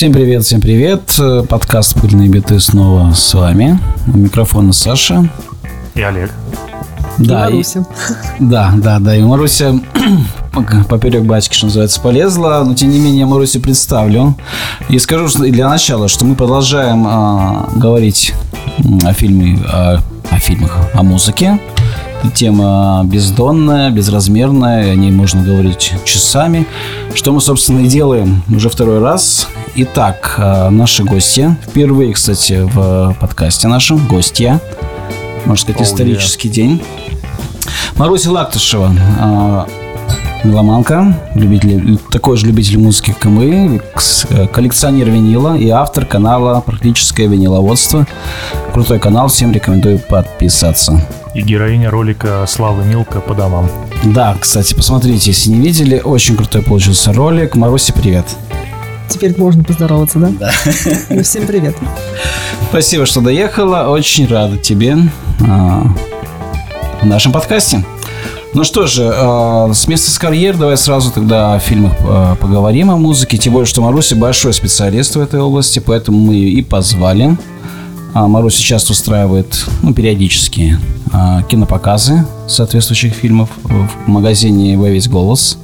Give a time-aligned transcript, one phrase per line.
[0.00, 1.02] Всем привет, всем привет.
[1.50, 3.78] Подкаст «Пыльные биты» снова с вами.
[4.06, 5.28] У микрофона Саша.
[5.94, 6.32] И Олег.
[7.18, 7.80] Да, и Маруся.
[7.80, 7.84] И,
[8.40, 9.14] да, да, да.
[9.14, 9.78] И Маруся
[10.88, 12.62] поперек батьки, что называется, полезла.
[12.64, 14.36] Но, тем не менее, Марусю представлю.
[14.88, 18.32] И скажу что для начала, что мы продолжаем а, говорить
[19.04, 19.98] о фильме, о,
[20.30, 21.60] о фильмах, о музыке.
[22.34, 26.66] Тема бездонная, безразмерная, о ней можно говорить часами.
[27.14, 29.48] Что мы, собственно, и делаем уже второй раз.
[29.74, 31.56] Итак, а, наши гости.
[31.66, 34.06] Впервые, кстати, в подкасте нашем.
[34.06, 34.60] Гостья.
[35.46, 36.52] Можно сказать, oh, исторический yeah.
[36.52, 36.82] день.
[37.96, 39.66] Маруся Лактышева, а,
[40.44, 43.82] меломанка, любитель, такой же любитель музыки, как и мы,
[44.52, 48.06] коллекционер винила и автор канала «Практическое виниловодство».
[48.72, 51.00] Крутой канал, всем рекомендую подписаться.
[51.32, 53.70] И героиня ролика Славы Милка по домам.
[54.04, 57.54] Да, кстати, посмотрите, если не видели, очень крутой получился ролик.
[57.54, 58.26] Маруся, привет.
[59.08, 60.28] Теперь можно поздороваться, да?
[60.38, 60.52] Да.
[61.10, 61.76] Ну, всем привет.
[62.70, 63.88] Спасибо, что доехала.
[63.90, 64.96] Очень рада тебе
[65.40, 65.84] а,
[67.00, 67.84] в нашем подкасте.
[68.52, 72.90] Ну что же, э, с места с карьер давай сразу тогда о фильмах э, поговорим,
[72.90, 73.38] о музыке.
[73.38, 77.36] Тем более, что Маруся большой специалист в этой области, поэтому мы ее и позвали.
[78.12, 80.78] А Маруся часто устраивает, ну, периодически
[81.12, 85.58] э, кинопоказы соответствующих фильмов в магазине «Во весь голос».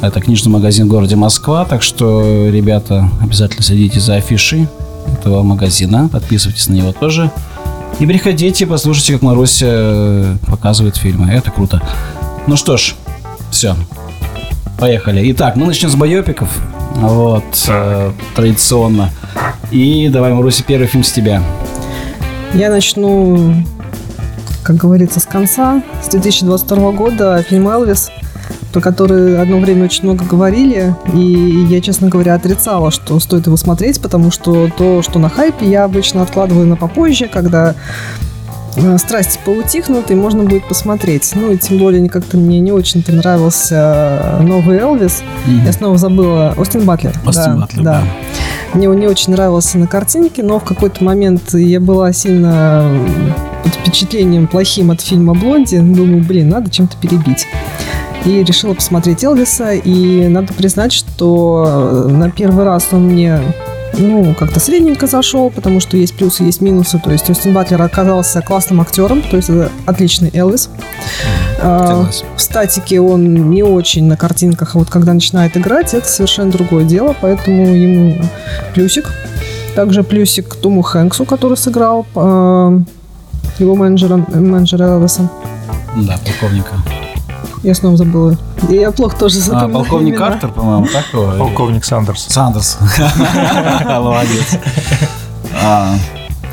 [0.00, 4.68] Это книжный магазин в городе Москва, так что, ребята, обязательно следите за афишей
[5.12, 7.30] этого магазина, подписывайтесь на него тоже.
[7.98, 11.30] И приходите, послушайте, как Маруся э, показывает фильмы.
[11.30, 11.82] Это круто.
[12.46, 12.94] Ну что ж,
[13.50, 13.74] все.
[14.78, 15.30] Поехали.
[15.32, 16.48] Итак, мы начнем с байопиков.
[16.94, 19.10] Вот, э, традиционно.
[19.70, 21.42] И давай, Маруся, первый фильм с тебя.
[22.54, 23.54] Я начну,
[24.62, 25.82] как говорится, с конца.
[26.02, 28.10] С 2022 года фильм «Элвис»
[28.72, 33.56] про который одно время очень много говорили, и я, честно говоря, отрицала, что стоит его
[33.56, 37.74] смотреть, потому что то, что на хайпе, я обычно откладываю на попозже, когда
[38.98, 41.32] страсти поутихнут, и можно будет посмотреть.
[41.34, 45.22] Ну, и тем более как-то мне не очень-то нравился новый Элвис.
[45.46, 45.66] Mm-hmm.
[45.66, 46.54] Я снова забыла.
[46.56, 47.14] Остин Батлер.
[47.26, 47.92] Остин да, Батлер, да.
[47.92, 48.04] да.
[48.74, 52.88] Мне он не очень нравился на картинке, но в какой-то момент я была сильно
[53.64, 55.78] под впечатлением плохим от фильма «Блонди».
[55.78, 57.46] Думаю, блин, надо чем-то перебить
[58.24, 59.72] и решила посмотреть Элвиса.
[59.72, 63.40] И надо признать, что на первый раз он мне
[63.94, 67.00] ну, как-то средненько зашел, потому что есть плюсы, есть минусы.
[67.02, 70.70] То есть Остин Батлер оказался классным актером, то есть это отличный Элвис.
[71.62, 76.50] А, в статике он не очень на картинках, а вот когда начинает играть, это совершенно
[76.50, 78.22] другое дело, поэтому ему
[78.74, 79.10] плюсик.
[79.74, 82.80] Также плюсик Тому Хэнксу, который сыграл э,
[83.58, 85.30] его менеджера, менеджера Элвиса.
[85.96, 86.74] Да, полковника.
[87.62, 88.36] Я снова забыла.
[88.68, 89.80] Я плохо тоже а, запомнила.
[89.80, 90.28] А, полковник имена.
[90.28, 91.32] Картер, по-моему, так его?
[91.38, 92.26] Полковник Сандерс.
[92.28, 92.78] Сандерс.
[93.84, 94.58] Молодец.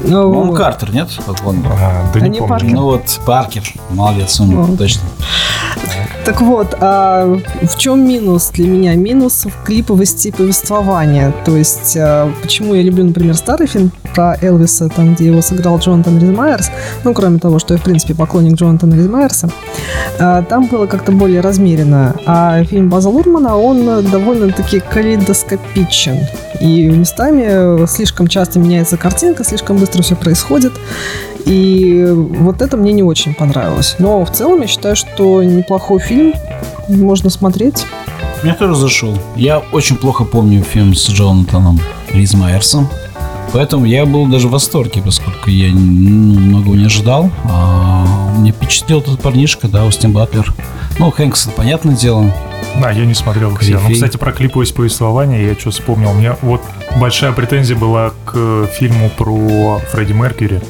[0.01, 1.09] А, ну, по Картер, нет?
[1.25, 1.65] Полковник?
[1.69, 2.75] А, да не помню.
[2.75, 3.63] Ну вот, Паркер.
[3.89, 5.03] Молодец, он точно.
[6.27, 8.95] Так вот, а в чем минус для меня?
[8.95, 11.33] Минус в клиповости повествования.
[11.45, 15.79] То есть, а, почему я люблю, например, старый фильм про Элвиса, там, где его сыграл
[15.79, 16.69] Джонатан Рис Майерс,
[17.05, 19.49] ну, кроме того, что я, в принципе, поклонник Джонатана Ризмайерса,
[20.19, 22.13] а, там было как-то более размеренно.
[22.25, 26.17] А фильм База Лурмана, он довольно-таки калейдоскопичен.
[26.59, 30.73] И местами слишком часто меняется картинка, слишком быстро все происходит.
[31.45, 33.95] И вот это мне не очень понравилось.
[33.99, 36.33] Но в целом я считаю, что неплохой фильм.
[36.89, 37.85] Можно смотреть.
[38.43, 39.17] Мне тоже зашел.
[39.35, 41.79] Я очень плохо помню фильм с Джонатаном
[42.11, 42.87] Ризмайерсом.
[43.53, 47.31] Поэтому я был даже в восторге, поскольку я ну, многого не ожидал.
[47.45, 48.05] А,
[48.37, 50.53] мне впечатлил этот парнишка, да, Устин Батлер.
[50.99, 52.33] Ну, Хэнкс, понятное дело.
[52.81, 53.79] Да, я не смотрел все.
[53.79, 56.11] Ну, кстати, про клиповость повествования я что вспомнил.
[56.11, 56.61] У меня вот
[56.97, 60.61] большая претензия была к фильму про Фредди Меркьюри.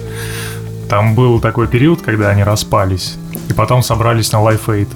[0.90, 3.16] Там был такой период, когда они распались,
[3.50, 4.88] и потом собрались на Life Aid.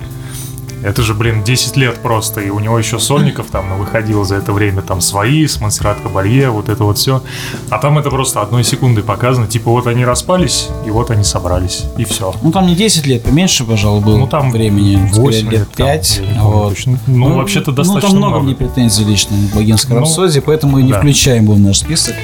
[0.83, 4.51] Это же, блин, 10 лет просто, и у него еще сольников там выходило за это
[4.51, 7.22] время, там свои, с Монсеррат Кабалье, вот это вот все.
[7.69, 11.86] А там это просто одной секунды показано, типа вот они распались, и вот они собрались,
[11.98, 12.33] и все.
[12.42, 15.10] Ну там не 10 лет, поменьше, пожалуй, было ну, там времени.
[15.13, 16.22] 8 лет, 5.
[16.36, 16.78] Там, вот.
[16.86, 18.45] Ну, ну, вообще-то достаточно Ну, там много, много.
[18.45, 21.00] мне претензий лично к богемской ну, рапсодии, поэтому и не да.
[21.00, 22.16] включаем его в наш список.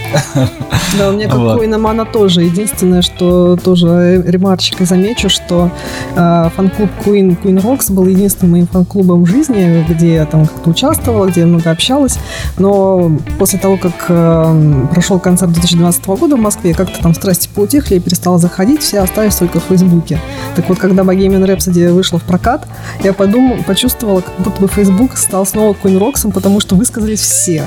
[0.97, 1.77] Да, у меня как вот.
[1.77, 2.41] Мана тоже.
[2.41, 5.69] Единственное, что тоже ремарчик замечу, что
[6.15, 10.45] э, фан-клуб Queen, Queen Rocks был единственным единственным моим фан-клубом в жизни, где я там
[10.45, 12.17] как-то участвовала, где я много общалась.
[12.57, 17.95] Но после того, как э, прошел концерт 2012 года в Москве, как-то там страсти поутихли,
[17.95, 20.19] я перестала заходить, все остались только в Фейсбуке.
[20.55, 22.67] Так вот, когда Bohemian Rhapsody вышла в прокат,
[23.03, 27.63] я подумал, почувствовала, как будто бы Facebook стал снова Queen Роксом, потому что высказались все.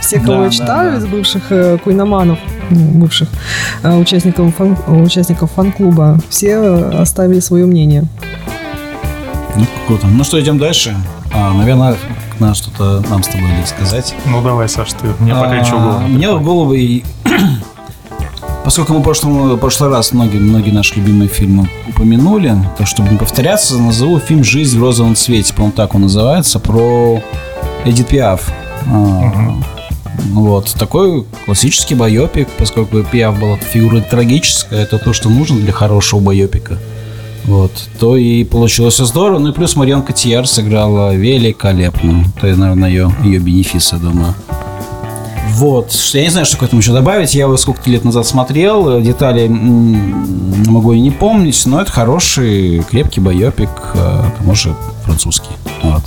[0.00, 2.38] Все, кого я читаю из бывших э, куиноманов,
[2.70, 3.28] бывших
[3.82, 8.04] э, участников, фан, участников фан-клуба, все оставили свое мнение.
[9.56, 10.06] Ну, круто.
[10.06, 10.96] Ну что, идем дальше.
[11.34, 11.96] А, наверное,
[12.38, 14.14] надо что-то нам с тобой сказать.
[14.26, 15.08] Ну давай, Саш, ты.
[15.20, 16.08] Мне пока ничего в голову.
[16.08, 17.04] Мне в голову и...
[18.64, 23.10] Поскольку мы в прошлом, в прошлый раз многие, многие наши любимые фильмы упомянули, то чтобы
[23.10, 27.20] не повторяться, назову фильм «Жизнь в розовом цвете», по-моему, так он называется, про
[27.84, 28.52] Эдит Пиаф.
[28.86, 29.64] Угу.
[30.34, 30.72] Вот.
[30.78, 36.78] Такой классический байопик, поскольку Пиаф была фигура трагическая, это то, что нужно для хорошего байопика.
[37.44, 37.72] Вот.
[37.98, 39.38] То и получилось все здорово.
[39.38, 42.24] Ну и плюс Марион Котияр сыграла великолепно.
[42.40, 44.34] То, наверное, ее, ее бенефис, я думаю.
[45.50, 45.92] Вот.
[46.12, 47.34] Я не знаю, что к этому еще добавить.
[47.34, 49.00] Я его сколько-то лет назад смотрел.
[49.00, 54.74] Детали могу и не помнить, но это хороший, крепкий байопик, а, к тому же
[55.04, 55.50] французский.
[55.82, 56.02] Вот.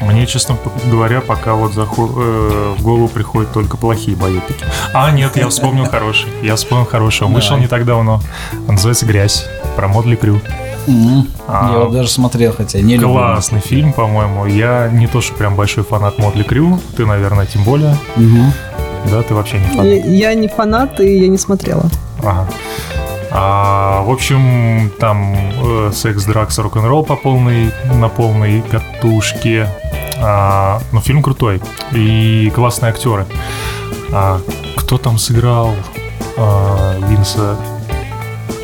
[0.00, 0.56] Мне, честно
[0.90, 2.10] говоря, пока вот заход...
[2.16, 4.64] э, в голову приходят только плохие байопики.
[4.94, 6.28] А, нет, я вспомнил хороший.
[6.42, 7.24] Я вспомнил хороший.
[7.26, 8.20] Он вышел не так давно.
[8.68, 9.46] Он называется «Грязь».
[9.76, 10.40] Про Модли Крю.
[10.86, 11.30] Mm-hmm.
[11.46, 13.68] А, я его даже смотрел, хотя не Классный люблю.
[13.68, 14.46] фильм, по-моему.
[14.46, 16.80] Я не то, что прям большой фанат Модли Крю.
[16.96, 17.96] Ты, наверное, тем более.
[18.16, 18.50] Mm-hmm.
[19.10, 19.84] Да, ты вообще не фанат.
[19.84, 21.84] Я, я не фанат, и я не смотрела.
[22.22, 22.48] Ага.
[23.30, 29.68] А, в общем, там э, секс, дракс, рок-н-ролл по полной, на полной катушке.
[30.20, 31.60] А, ну, фильм крутой.
[31.92, 33.26] И классные актеры.
[34.12, 34.40] А,
[34.76, 35.74] кто там сыграл
[36.36, 37.56] а, Винса?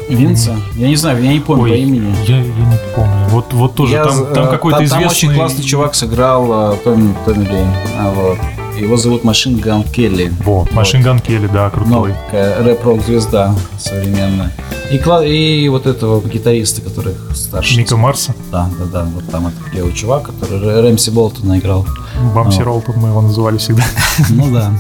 [0.09, 0.57] Винса?
[0.75, 2.15] Я не знаю, я не помню Ой, по имени.
[2.27, 3.29] Я, я не помню.
[3.29, 5.03] Вот, вот тоже я, там, там какой-то там, известный...
[5.03, 7.69] Там очень классный чувак сыграл Томми, Томми Ли.
[7.99, 8.39] А, вот.
[8.79, 10.33] Его зовут Machine Gun Kelly.
[10.45, 12.15] Во, Machine Gun Kelly, да, крутой.
[12.33, 14.53] Ну, рэп-рок звезда современная.
[14.91, 17.79] И, и вот этого гитариста, который старше.
[17.79, 18.35] Мика Марса?
[18.51, 19.05] Да, да, да.
[19.15, 21.87] Вот там этот левый чувак, который Рэмси Болтона играл.
[22.35, 22.65] Бамси вот.
[22.65, 23.85] Ролтон мы его называли всегда.
[24.31, 24.73] Ну да.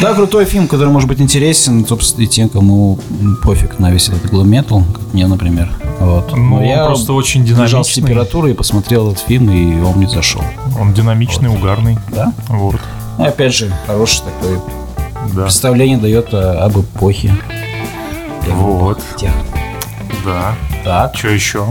[0.00, 2.98] Да, крутой фильм, который может быть интересен, собственно, и тем, кому
[3.42, 5.72] пофиг на весь этот глэм метал, как мне, например.
[6.00, 6.32] Вот.
[6.32, 7.84] Ну, Но я просто очень динамичный.
[7.84, 10.42] с температурой и посмотрел этот фильм, и он мне зашел.
[10.78, 11.58] Он динамичный, вот.
[11.58, 11.98] угарный.
[12.10, 12.32] Да?
[12.48, 12.76] Вот.
[13.20, 14.58] Ну, опять же, хороший такой
[15.34, 15.42] да.
[15.42, 17.34] представление дает об эпохе.
[18.48, 18.98] Вот.
[19.18, 19.30] Тех.
[20.24, 20.54] Да.
[20.84, 21.14] Так.
[21.14, 21.66] Что еще?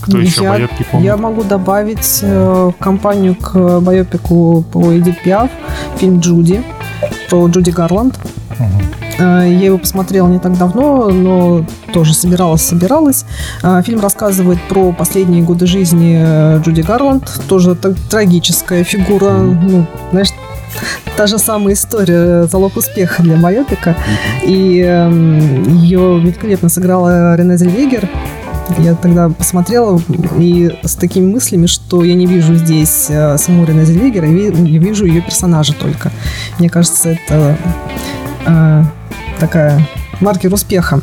[0.00, 1.04] Кто еще я, байопки помнит?
[1.04, 5.50] Я могу добавить э, компанию к байопику по Эдит Пиаф
[5.98, 6.62] фильм «Джуди»
[7.28, 8.18] про Джуди Гарланд.
[8.58, 9.22] Угу.
[9.22, 13.26] Я его посмотрела не так давно, но тоже собиралась, собиралась.
[13.62, 17.30] Э, фильм рассказывает про последние годы жизни э, Джуди Гарланд.
[17.46, 20.30] Тоже трагическая фигура, ну, знаешь,
[21.16, 23.96] та же самая история, залог успеха для Майопика.
[24.44, 25.10] И э,
[25.68, 28.08] ее великолепно сыграла Рене Зельвегер.
[28.78, 30.00] Я тогда посмотрела
[30.38, 35.04] и с такими мыслями, что я не вижу здесь э, саму Рене Зельвегер, я вижу
[35.04, 36.10] ее персонажа только.
[36.58, 37.56] Мне кажется, это
[38.46, 38.82] э,
[39.38, 39.80] такая
[40.20, 41.00] маркер успеха.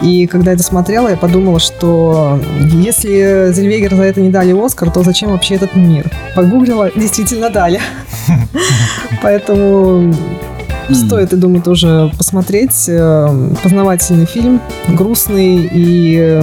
[0.00, 2.40] И когда это смотрела, я подумала, что
[2.72, 6.10] если Зельвегер за это не дали Оскар, то зачем вообще этот мир?
[6.34, 7.80] Погуглила, действительно дали.
[9.22, 10.14] Поэтому
[10.92, 12.88] стоит, я думаю, тоже посмотреть.
[12.88, 16.42] Э, познавательный фильм, грустный и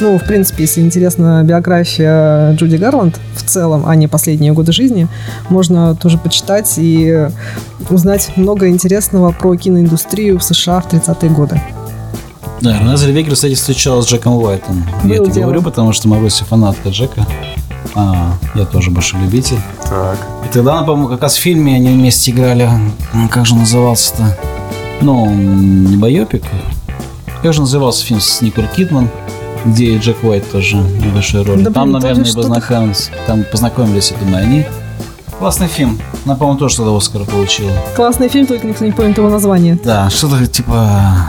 [0.00, 5.08] ну, в принципе, если интересна биография Джуди Гарланд в целом, а не последние годы жизни,
[5.48, 7.28] можно тоже почитать и
[7.90, 11.60] узнать много интересного про киноиндустрию в США в 30-е годы.
[12.60, 14.84] Да, Рене Зельвегер, кстати, встречалась с Джеком Уайтом.
[15.02, 15.44] Был я это дело.
[15.44, 17.26] говорю, потому что Маруся фанатка Джека.
[17.94, 19.58] А, я тоже большой любитель.
[19.82, 20.18] Так.
[20.44, 22.68] И тогда, по-моему, как раз в фильме они вместе играли.
[23.30, 24.36] Как же назывался-то?
[25.02, 26.42] Ну, не байопик.
[27.42, 29.10] Как же назывался фильм с Николь Кидман?
[29.66, 31.62] Где и Джек Уайт тоже небольшой роли.
[31.62, 34.66] Да, там, наверное, познакомились, там познакомились, я думаю, они.
[35.38, 36.00] Классный фильм.
[36.24, 37.70] Она, по-моему, тоже тогда Оскар получила.
[37.94, 39.78] Классный фильм, только никто не помнит его название.
[39.84, 41.26] Да, что-то типа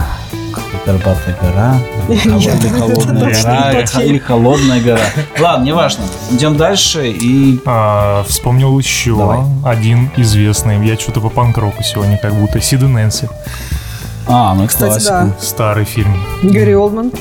[0.88, 1.76] Карпатная гора,
[2.22, 5.02] холодная, холодная гора или холодная гора.
[5.38, 6.04] Ладно, неважно.
[6.30, 7.60] Идем дальше и...
[7.66, 9.40] А, вспомнил еще Давай.
[9.66, 10.82] один известный.
[10.86, 12.58] Я что-то по панк-року сегодня как будто.
[12.62, 13.28] Сид и Нэнси.
[14.26, 15.34] А, ну Кстати, классика.
[15.38, 15.44] Да.
[15.44, 16.16] Старый фильм.
[16.42, 17.12] Гэри Олдман.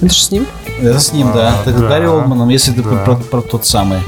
[0.00, 0.46] Это же с ним?
[0.80, 1.56] Это с ним, а, да.
[1.66, 3.04] Это да, Гарри Олдманом, если ты да.
[3.04, 3.98] про, про тот самый.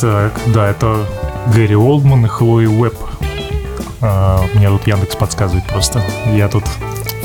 [0.00, 1.06] Так, да, это
[1.54, 2.96] Гэри Олдман и Хлои Уэбб.
[4.00, 6.02] А, мне тут Яндекс подсказывает просто.
[6.34, 6.64] Я тут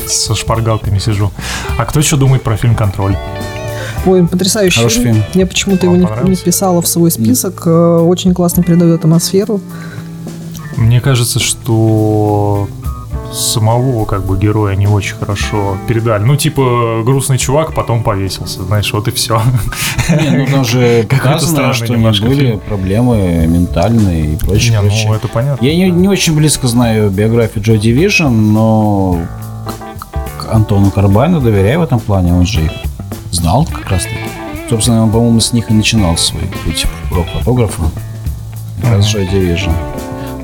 [0.08, 1.32] со шпаргалками сижу.
[1.78, 3.18] А кто еще думает про фильм «Контроль»?
[4.06, 5.14] Ой, потрясающий Хороший фильм.
[5.16, 5.26] фильм.
[5.34, 6.42] Я почему-то его Вам не, не понравился?
[6.42, 7.64] вписала в свой список.
[7.66, 9.60] Э, Очень классно передает атмосферу.
[10.78, 12.70] Мне кажется, что
[13.34, 16.24] самого как бы героя не очень хорошо передали.
[16.24, 19.42] Ну, типа, грустный чувак потом повесился, знаешь, вот и все.
[20.10, 22.60] Не, ну там же показано, что у немножко были фильм.
[22.60, 25.08] проблемы ментальные и прочее, Не, прочее.
[25.10, 25.64] ну это понятно.
[25.66, 29.20] Я не, не очень близко знаю биографию Джо Дивижн, но
[30.40, 32.34] к- Антону Карбайну доверяю в этом плане.
[32.34, 32.72] Он же их
[33.32, 34.16] знал как раз таки.
[34.70, 37.84] Собственно, он, по-моему, с них и начинал свой путь рок-фотографа.
[38.82, 39.72] Как раз Джо Дивижн.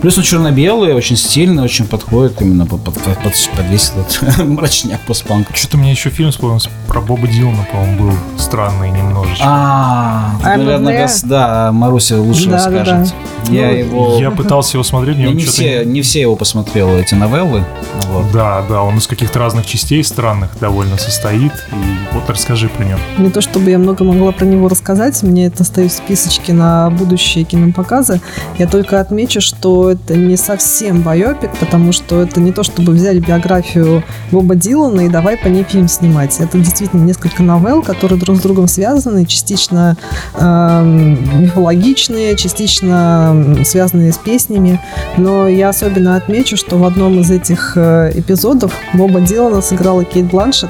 [0.04, 5.00] Плюс он черно-белый, очень стильный, очень подходит именно под, под, под, под весь этот мрачняк
[5.08, 5.48] постпанк.
[5.54, 9.46] Что-то мне еще фильм вспомнился про Боба Дилана, по-моему, был странный немножечко.
[9.48, 13.14] А, I'm наверное, да, Маруся лучше Да, да, расскажет.
[13.50, 14.18] Я Ну, его...
[14.20, 17.64] Я пытался его смотреть, мне Я не, все, не все его посмотрел, эти новеллы.
[18.10, 18.30] Вот.
[18.34, 21.54] Да, да, он из каких-то разных частей странных довольно состоит.
[21.72, 23.00] И вот расскажи про него.
[23.18, 26.90] Не то чтобы я много могла про него рассказать, мне это стоит в списочке на
[26.90, 28.20] будущие кинопоказы.
[28.58, 33.20] Я только отмечу, что это не совсем байопик, потому что это не то, чтобы взяли
[33.20, 36.40] биографию Боба Дилана и давай по ней фильм снимать.
[36.40, 39.98] Это действительно несколько новелл, которые друг с другом связаны, частично
[40.36, 44.80] эм, мифологичные, частично связанные с песнями.
[45.18, 50.26] Но я особенно отмечу, что в одном из этих э, эпизодов Боба Дилана сыграла Кейт
[50.26, 50.70] Бланшет,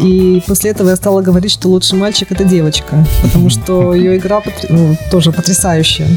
[0.00, 4.42] и после этого я стала говорить, что лучший мальчик это девочка, потому что ее игра
[4.68, 6.08] ну, тоже потрясающая.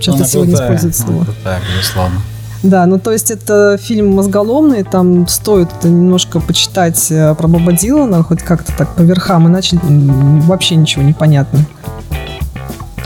[0.00, 1.24] Часто сегодня используют слово.
[1.24, 2.20] крутая, безусловно.
[2.62, 8.22] Да, ну то есть это фильм мозголомный, там стоит немножко почитать э, про Боба Дилана,
[8.22, 11.64] хоть как-то так по верхам, иначе вообще ничего не понятно.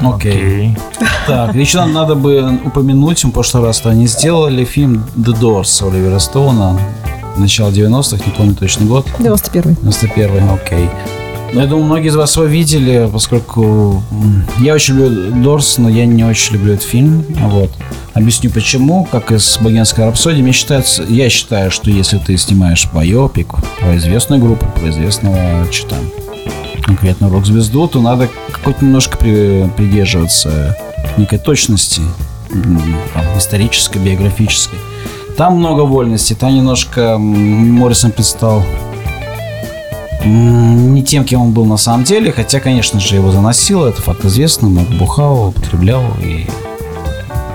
[0.00, 0.76] Окей.
[1.28, 6.18] Так, еще нам надо бы упомянуть, в прошлый раз-то они сделали фильм The Doors Оливера
[6.18, 6.78] Стоуна.
[7.36, 9.06] Начало 90-х, не помню точный год.
[9.18, 10.88] 91 91 окей.
[11.52, 14.02] Ну, я думаю, многие из вас его видели, поскольку
[14.58, 17.24] я очень люблю Дорс, но я не очень люблю этот фильм.
[17.48, 17.70] Вот.
[18.12, 19.04] Объясню почему.
[19.10, 23.96] Как и с Богемской рапсодией, мне считается, я считаю, что если ты снимаешь байопик про
[23.98, 25.38] известную группу, про известного,
[25.70, 26.00] что там,
[26.82, 30.76] конкретно рок-звезду, то надо какой-то немножко при- придерживаться
[31.16, 32.02] некой точности
[32.50, 34.78] там, исторической, биографической.
[35.36, 38.62] Там много вольности, там немножко Моррисон предстал
[40.24, 44.24] не тем, кем он был на самом деле, хотя, конечно же, его заносило, это факт
[44.24, 46.46] известный, много бухал, употреблял и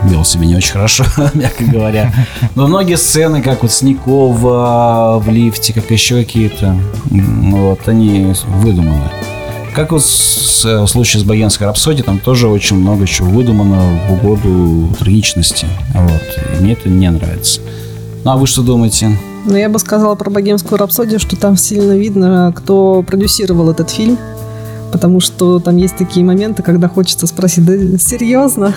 [0.03, 2.13] вел себя не очень хорошо, мягко говоря.
[2.55, 6.77] Но многие сцены, как вот Сникова в лифте, как еще какие-то,
[7.09, 9.09] вот, они выдуманы.
[9.79, 14.11] Как вот с- в случае с Богемской рапсодией, там тоже очень много чего выдумано в
[14.13, 15.67] угоду трагичности.
[15.93, 16.21] Вот.
[16.57, 17.61] И мне это не нравится.
[18.25, 19.17] Ну а вы что думаете?
[19.45, 24.17] Но я бы сказала про богемскую рапсодию, что там сильно видно, кто продюсировал этот фильм.
[24.91, 28.73] Потому что там есть такие моменты, когда хочется спросить, да серьезно?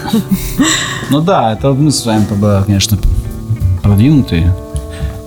[1.10, 2.96] Ну да, это мы с вами тогда, конечно,
[3.82, 4.54] продвинутые.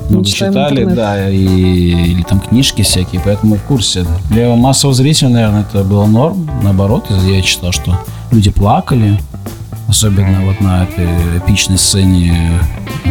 [0.09, 0.95] Мы Много читаем читали, интернет.
[0.95, 4.05] да, и, или там книжки всякие, поэтому в курсе.
[4.29, 6.49] Для массового зрителя, наверное, это было норм.
[6.61, 7.99] Наоборот, я читал, что
[8.31, 9.19] люди плакали,
[9.87, 11.05] особенно вот на этой
[11.39, 12.59] эпичной сцене
[13.03, 13.09] э,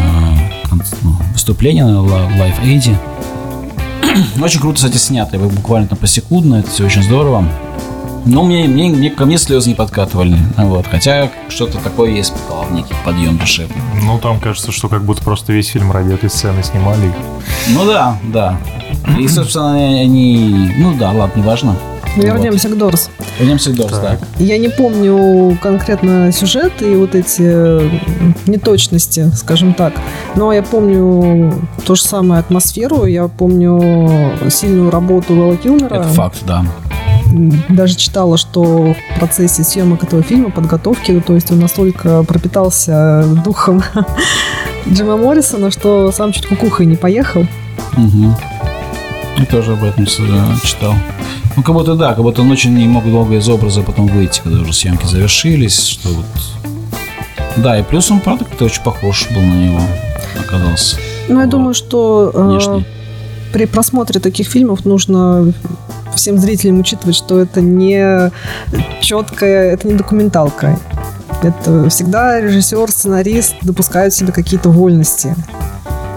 [1.02, 2.96] ну, выступления на Live Aid.
[4.42, 5.36] Очень круто, кстати, снято.
[5.38, 7.44] Буквально там посекундно, это все очень здорово.
[8.26, 10.36] Но мне, мне, мне- ко мне слезы не подкатывали.
[10.56, 10.86] Вот.
[10.86, 13.76] Хотя что-то такое есть, сказал, некий подъем душевный.
[14.02, 17.12] Ну, там кажется, что как будто просто весь фильм ради этой сцены снимали.
[17.68, 18.56] Ну да, да.
[19.18, 20.72] И, собственно, они...
[20.78, 21.76] Ну да, ладно, неважно.
[22.16, 23.10] Вернемся к Дорс.
[23.18, 23.26] Вот.
[23.40, 24.20] Вернемся к Дорс, Так.
[24.20, 24.28] так.
[24.38, 27.90] Я не помню конкретно сюжет и вот эти э,
[28.46, 29.94] неточности, скажем так.
[30.36, 31.52] Но я помню
[31.84, 35.96] то же самое атмосферу, я помню сильную работу Вэлла Килмера.
[35.96, 36.64] Это факт, да.
[37.68, 43.24] Даже читала, что в процессе съемок этого фильма, подготовки, ну, то есть он настолько пропитался
[43.44, 43.82] духом
[44.88, 47.46] Джима Моррисона, что сам чуть кукухой не поехал.
[47.96, 48.34] Угу.
[49.38, 50.94] Я тоже об этом э, читал.
[51.56, 54.40] Ну, как будто да, как будто он очень не мог долго из образа потом выйти,
[54.42, 56.26] когда уже съемки завершились, что вот...
[57.56, 59.80] Да, и плюс он, правда, как-то очень похож был на него,
[60.38, 60.96] оказался.
[61.28, 61.50] Ну, я Вот.
[61.50, 62.84] думаю, что э, Внешне.
[63.54, 65.52] При просмотре таких фильмов нужно
[66.16, 68.32] всем зрителям учитывать, что это не
[69.00, 70.76] четкая, это не документалка.
[71.40, 75.36] Это всегда режиссер, сценарист допускают себе какие-то вольности.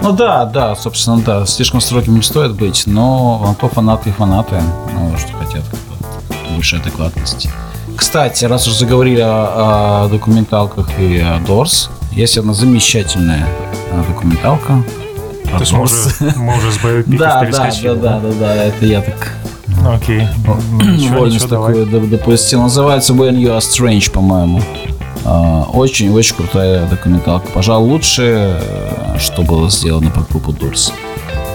[0.02, 4.56] Ну да, да, собственно, да, слишком строгим не стоит быть, но то фанаты и фанаты,
[4.92, 5.62] ну, что хотят
[6.56, 7.48] большей адекватности.
[7.96, 13.46] Кстати, раз уж заговорили о, о документалках и о Дорс, есть одна замечательная
[13.92, 14.82] а, документалка.
[15.48, 15.94] Про То есть мы уже,
[16.36, 17.88] мы уже с боепиков Да, да, да, перескочили.
[17.94, 19.34] да, да, да, это я так
[19.86, 20.26] Окей.
[21.10, 22.62] Вольность такую допустил.
[22.62, 24.60] Называется When You Are Strange, по-моему.
[25.72, 27.48] Очень-очень а, крутая документалка.
[27.52, 28.60] Пожалуй, лучшее,
[29.18, 30.92] что было сделано по группу Дурс.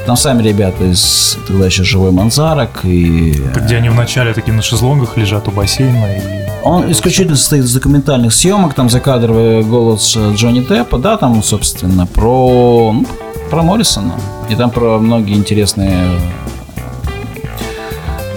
[0.05, 3.41] Там сами ребята из тогда еще живой Манзарок и...
[3.51, 6.43] Это где они вначале такие на шезлонгах лежат у бассейна и...
[6.63, 12.93] Он исключительно состоит из документальных съемок, там закадровый голос Джонни Деппа, да, там, собственно, про,
[12.93, 13.05] ну,
[13.53, 14.15] про Моррисона.
[14.49, 16.19] И там про многие интересные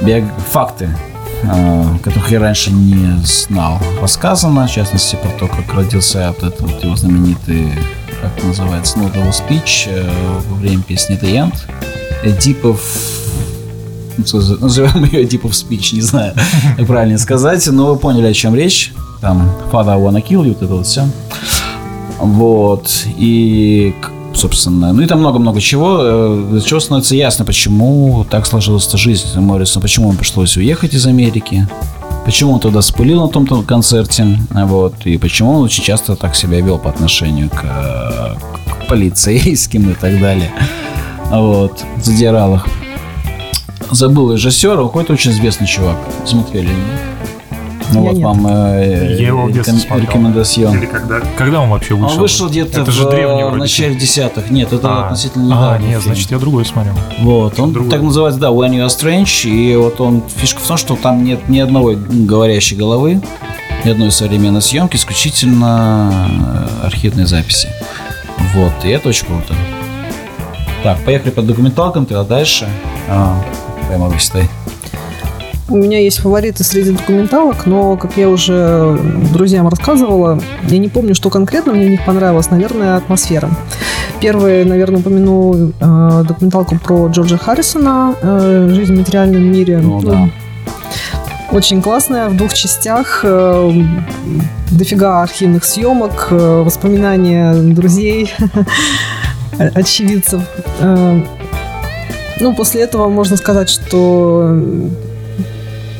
[0.02, 0.24] биог...
[0.52, 0.90] факты
[1.42, 6.60] Э, которых я раньше не знал, рассказано, в частности, про то, как родился вот этот
[6.62, 7.72] вот его знаменитый,
[8.22, 10.08] как называется, ну, его спич э,
[10.48, 11.54] во время песни The End.
[12.24, 12.80] Эдипов
[14.16, 16.34] назовем ее Эдипов спич, не знаю,
[16.76, 18.92] как правильно сказать, но вы поняли, о чем речь.
[19.20, 21.06] Там Father I wanna kill вот это вот все.
[22.18, 22.90] Вот.
[23.18, 23.94] И
[24.36, 24.92] собственно.
[24.92, 26.02] Ну и там много-много чего.
[26.56, 30.94] Из э, чего становится ясно, почему так сложилась эта жизнь Моррисона, почему ему пришлось уехать
[30.94, 31.68] из Америки,
[32.24, 36.60] почему он тогда спылил на том концерте, вот, и почему он очень часто так себя
[36.60, 40.50] вел по отношению к, к полицейским и так далее.
[41.30, 42.66] Вот, задирал их.
[43.90, 45.96] Забыл режиссера, уходит очень известный чувак.
[46.24, 46.70] Смотрели,
[47.92, 48.24] ну я вот нет.
[48.24, 50.76] вам э, я его реком, рекомендацион.
[50.76, 52.16] Или когда, когда он вообще вышел?
[52.16, 54.50] Он вышел где-то это в, же древний, в начале десятых.
[54.50, 55.74] Нет, это а, относительно недавно.
[55.74, 56.94] А, нет, значит, я другой смотрел.
[57.20, 57.90] Вот, он другой.
[57.90, 59.48] так называется, да, When You Are Strange.
[59.48, 63.20] И вот он, фишка в том, что там нет ни одного говорящей головы,
[63.84, 67.68] ни одной современной съемки, исключительно э, архивные записи.
[68.54, 69.54] Вот, и это очень круто.
[70.82, 72.68] Так, поехали по документалкам, тогда дальше.
[73.08, 73.42] А,
[73.88, 74.48] прямо вы считай.
[75.68, 78.96] У меня есть фавориты среди документалок, но, как я уже
[79.32, 82.50] друзьям рассказывала, я не помню, что конкретно мне в них понравилось.
[82.50, 83.50] Наверное, атмосфера.
[84.20, 89.78] Первый, наверное, упомяну э, документалку про Джорджа Харрисона э, «Жизнь в материальном мире».
[89.78, 90.28] Ну, да.
[91.50, 93.22] Очень классная, в двух частях.
[93.24, 93.72] Э,
[94.70, 98.32] дофига архивных съемок, э, воспоминания друзей,
[99.58, 100.42] очевидцев.
[100.78, 101.20] Э,
[102.38, 104.60] ну, после этого можно сказать, что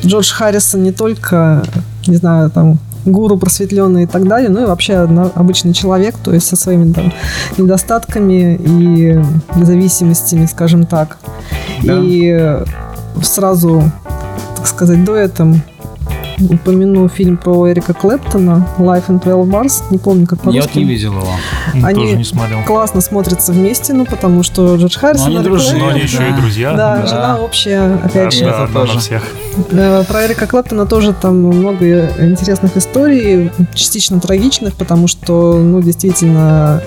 [0.05, 1.63] Джордж Харрисон не только,
[2.07, 4.97] не знаю, там, гуру просветленный и так далее, ну и вообще
[5.35, 7.13] обычный человек, то есть со своими там
[7.57, 9.21] недостатками и
[9.63, 11.17] зависимостями, скажем так.
[11.83, 11.99] Да.
[12.01, 12.63] И
[13.23, 13.91] сразу,
[14.55, 15.55] так сказать, до этого
[16.39, 19.83] упомяну фильм про Эрика Клэптона «Life in 12 Bars».
[19.91, 20.57] Не помню, как по-русски.
[20.57, 21.27] Я вот не видел его.
[21.83, 22.63] Они Тоже не смотрел.
[22.63, 25.33] классно смотрятся вместе, ну, потому что Джордж Харрисон...
[25.33, 25.79] Но они дружили.
[25.79, 26.29] Но они еще да.
[26.29, 26.73] и друзья.
[26.73, 28.45] Да, да, жена общая, опять да, же.
[28.45, 29.23] Да, да, на всех.
[29.69, 36.81] Про Эрика Клэптона тоже там много интересных историй, частично трагичных, потому что, ну, действительно...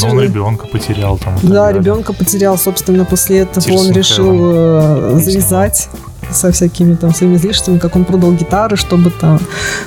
[0.00, 1.34] Но он ребенка потерял там.
[1.42, 5.88] Да, ребенка потерял, собственно, после этого он решил э, завязать
[6.32, 9.40] со всякими там своими излишествами, как он продал гитары, чтобы там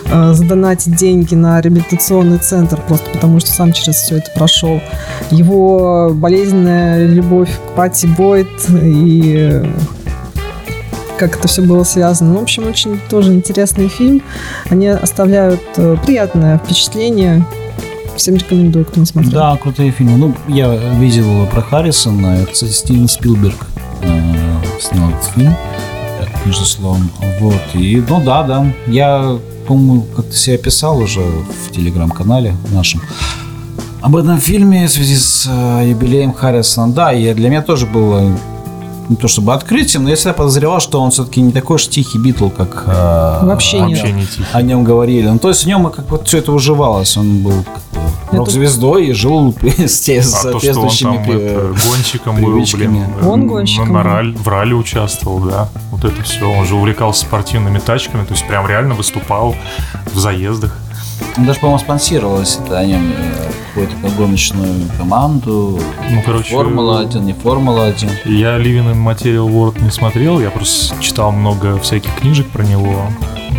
[0.05, 4.81] э, задонатить деньги на реабилитационный центр, просто потому что сам через все это прошел.
[5.31, 8.47] Его болезненная любовь к Пати Бойт
[8.81, 9.63] и
[11.17, 12.33] как это все было связано.
[12.33, 14.21] Ну, в общем, очень тоже интересный фильм.
[14.69, 17.45] Они оставляют э, приятное впечатление.
[18.15, 19.33] Всем рекомендую, кто не смотрел.
[19.33, 20.17] Да, крутые фильмы.
[20.17, 22.45] Ну, я видел про Харрисона.
[22.51, 23.67] Кстати, Стивен Спилберг
[24.01, 24.21] э,
[24.79, 25.53] снял этот фильм
[26.45, 27.09] между словом.
[27.39, 27.61] Вот.
[27.73, 28.65] И, ну да, да.
[28.87, 33.01] Я, по-моему, как-то себя писал уже в телеграм-канале нашем
[34.05, 36.93] об этом фильме в связи с э, юбилеем Харрисона.
[36.93, 38.37] Да, и для меня тоже было
[39.09, 42.19] не то чтобы открытием, но я всегда подозревал, что он все-таки не такой уж тихий
[42.19, 44.03] Битл, как э, Вообще о, нет.
[44.03, 45.27] Нем, о нем говорили.
[45.27, 47.17] Ну, то есть в нем как вот все это уживалось.
[47.17, 47.65] Он был
[48.31, 53.03] рок-звездой и жил с те, а соответствующими то, что он там, гонщиком был, блин.
[53.23, 53.87] Он гонщиком.
[53.87, 55.69] На, на ралли, в ралли участвовал, да.
[55.91, 56.49] Вот это все.
[56.49, 59.55] Он же увлекался спортивными тачками, то есть прям реально выступал
[60.13, 60.77] в заездах.
[61.37, 65.79] Он даже, по-моему, спонсировалось это о нем э, какую-то гоночную команду.
[66.09, 66.53] Ну, короче...
[66.53, 68.09] Формула-1, не Формула-1.
[68.25, 73.07] Я Living in Material World не смотрел, я просто читал много всяких книжек про него.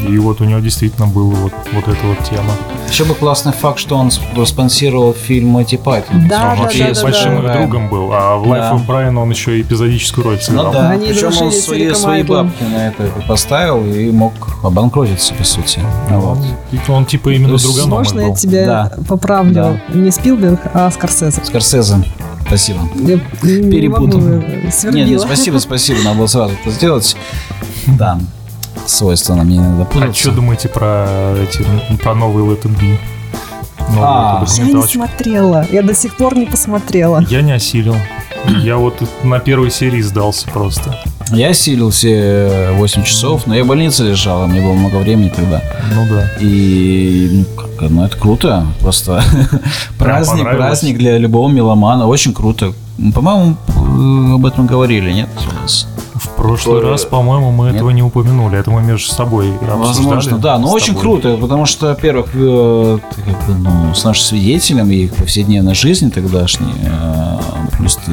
[0.08, 2.52] И вот у него действительно была вот, вот эта вот тема.
[2.88, 6.28] Еще бы классный факт, что он спонсировал фильм Монти Пайтон.
[6.28, 7.58] Да, он да, вообще да, с большим да.
[7.58, 8.72] другом был, а в Life да.
[8.72, 10.66] of Brian он еще и эпизодическую роль сыграл.
[10.66, 14.32] Ну да, Они причем он свои, свои бабки на это поставил и мог
[14.62, 15.80] обанкротиться, по сути.
[16.10, 16.38] Ну, вот.
[16.88, 18.28] Он типа именно друганом Можно был.
[18.28, 18.92] я тебя да.
[19.08, 19.54] поправлю?
[19.54, 19.80] Да.
[19.92, 21.44] Не Спилберг, а Скорсезе.
[21.44, 22.04] Скорсезе.
[22.46, 22.80] Спасибо.
[22.94, 24.20] Я Перепутал.
[24.20, 25.98] Не нет, нет, спасибо, спасибо.
[26.04, 27.16] Надо было сразу это сделать.
[27.86, 28.18] Да
[28.86, 30.10] свойственно мне иногда путаться.
[30.10, 31.62] А что думаете про эти,
[32.02, 32.98] про It Be?
[33.98, 35.66] а, я не смотрела.
[35.70, 37.24] Я до сих пор не посмотрела.
[37.28, 37.96] Я не осилил.
[38.62, 40.96] Я вот на первой серии сдался просто.
[41.32, 45.60] Я силил все 8 часов, но я в больнице лежал, мне было много времени тогда.
[45.92, 46.30] Ну да.
[46.40, 49.24] И ну, как, ну это круто, просто
[49.98, 52.72] праздник, праздник для любого меломана, очень круто.
[53.12, 53.56] По-моему,
[54.36, 55.28] об этом говорили, нет?
[56.16, 57.76] В прошлый раз, по-моему, мы Нет?
[57.76, 58.58] этого не упомянули.
[58.58, 59.78] Это мы между собой обсуждали.
[59.78, 60.58] Возможно, да.
[60.58, 65.04] Но очень круто, потому что, во-первых, э, ты как бы, ну, с нашим свидетелем и
[65.04, 67.38] их повседневной жизни тогдашней, э,
[67.76, 68.12] плюс ты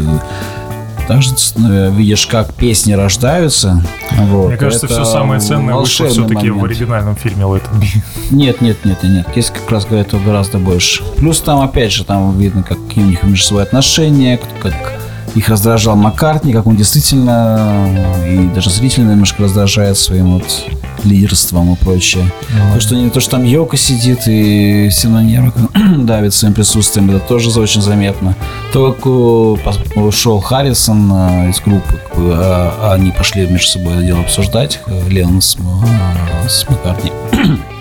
[1.07, 3.83] также э, видишь, как песни рождаются.
[4.11, 4.47] Вот.
[4.49, 8.03] Мне кажется, это все самое ценное вышло все-таки в оригинальном фильме Let It Be.
[8.31, 9.27] Нет, нет, нет, нет.
[9.31, 11.03] Здесь как раз говорят гораздо больше.
[11.17, 14.93] Плюс там, опять же, там видно, какие у них между собой отношения, как
[15.35, 17.87] их раздражал Маккартни, как он действительно
[18.27, 20.45] и даже зрительно немножко раздражает своим вот
[21.03, 22.23] лидерством и прочее.
[22.23, 22.73] Mm-hmm.
[22.73, 25.51] То, что, не, то, что там Йока сидит и все на нервы
[25.97, 28.35] давит своим присутствием, это тоже очень заметно.
[28.71, 29.05] То, как
[29.95, 35.09] ушел Харрисон а, из группы, а, а они пошли между собой это дело обсуждать, э,
[35.09, 35.57] Ленн с,
[36.47, 37.11] с Маккартни.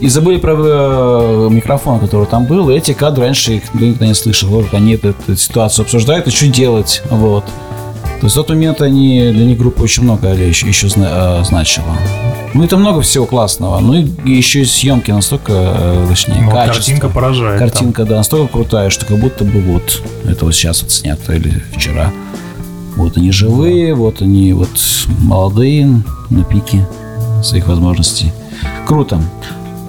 [0.00, 2.70] И забыли про э, микрофон, который там был.
[2.70, 4.48] И эти кадры раньше их никто не слышал.
[4.48, 7.02] Вот они эту, эту ситуацию обсуждают и что делать.
[7.10, 7.44] Вот.
[7.44, 11.44] То есть в тот момент они, для них группа очень много еще, еще зна, э,
[11.44, 11.96] значила.
[12.54, 13.78] Ну, это много всего классного.
[13.80, 16.74] Ну, и еще и съемки настолько, э, точнее, ну, качество.
[16.74, 17.58] Картинка поражает.
[17.58, 18.08] Картинка, там.
[18.08, 22.10] да, настолько крутая, что как будто бы вот это вот сейчас вот снято или вчера.
[22.96, 24.70] Вот они живые, вот они вот
[25.20, 26.86] молодые, на пике
[27.42, 28.32] своих возможностей.
[28.86, 29.20] Круто.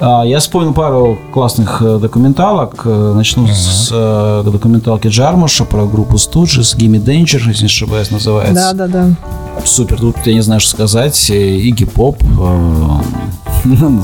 [0.01, 2.83] А, я вспомнил пару классных э, документалок.
[2.85, 3.53] Э, начну uh-huh.
[3.53, 8.53] с э, документалки Джармуша про группу Stooges, Gimme Danger, если не ошибаюсь, называется.
[8.53, 9.09] Да, да, да.
[9.65, 11.29] Супер, тут я не знаю, что сказать.
[11.29, 12.23] Игги Поп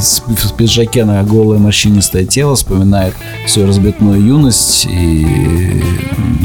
[0.02, 3.14] с, в пиджаке на голое морщинистое тело вспоминает
[3.48, 5.82] свою разбитную юность и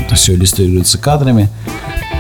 [0.07, 1.49] это все иллюстрируется кадрами.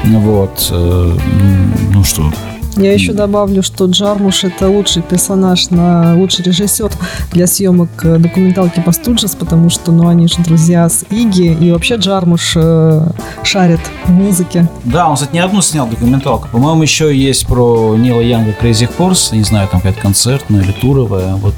[0.05, 0.73] Вот.
[0.73, 2.33] Ну что,
[2.76, 6.90] я еще добавлю, что Джармуш это лучший персонаж, на лучший режиссер
[7.33, 11.72] для съемок э, документалки по Студжес, потому что, ну, они же друзья с Иги, и
[11.72, 13.11] вообще Джармуш э,
[13.42, 14.68] шарит в музыке.
[14.85, 16.48] Да, он, кстати, не одну снял документалку.
[16.48, 21.35] По-моему, еще есть про Нила Янга Crazy Horse, не знаю, там какая-то концертная или туровая,
[21.37, 21.54] вот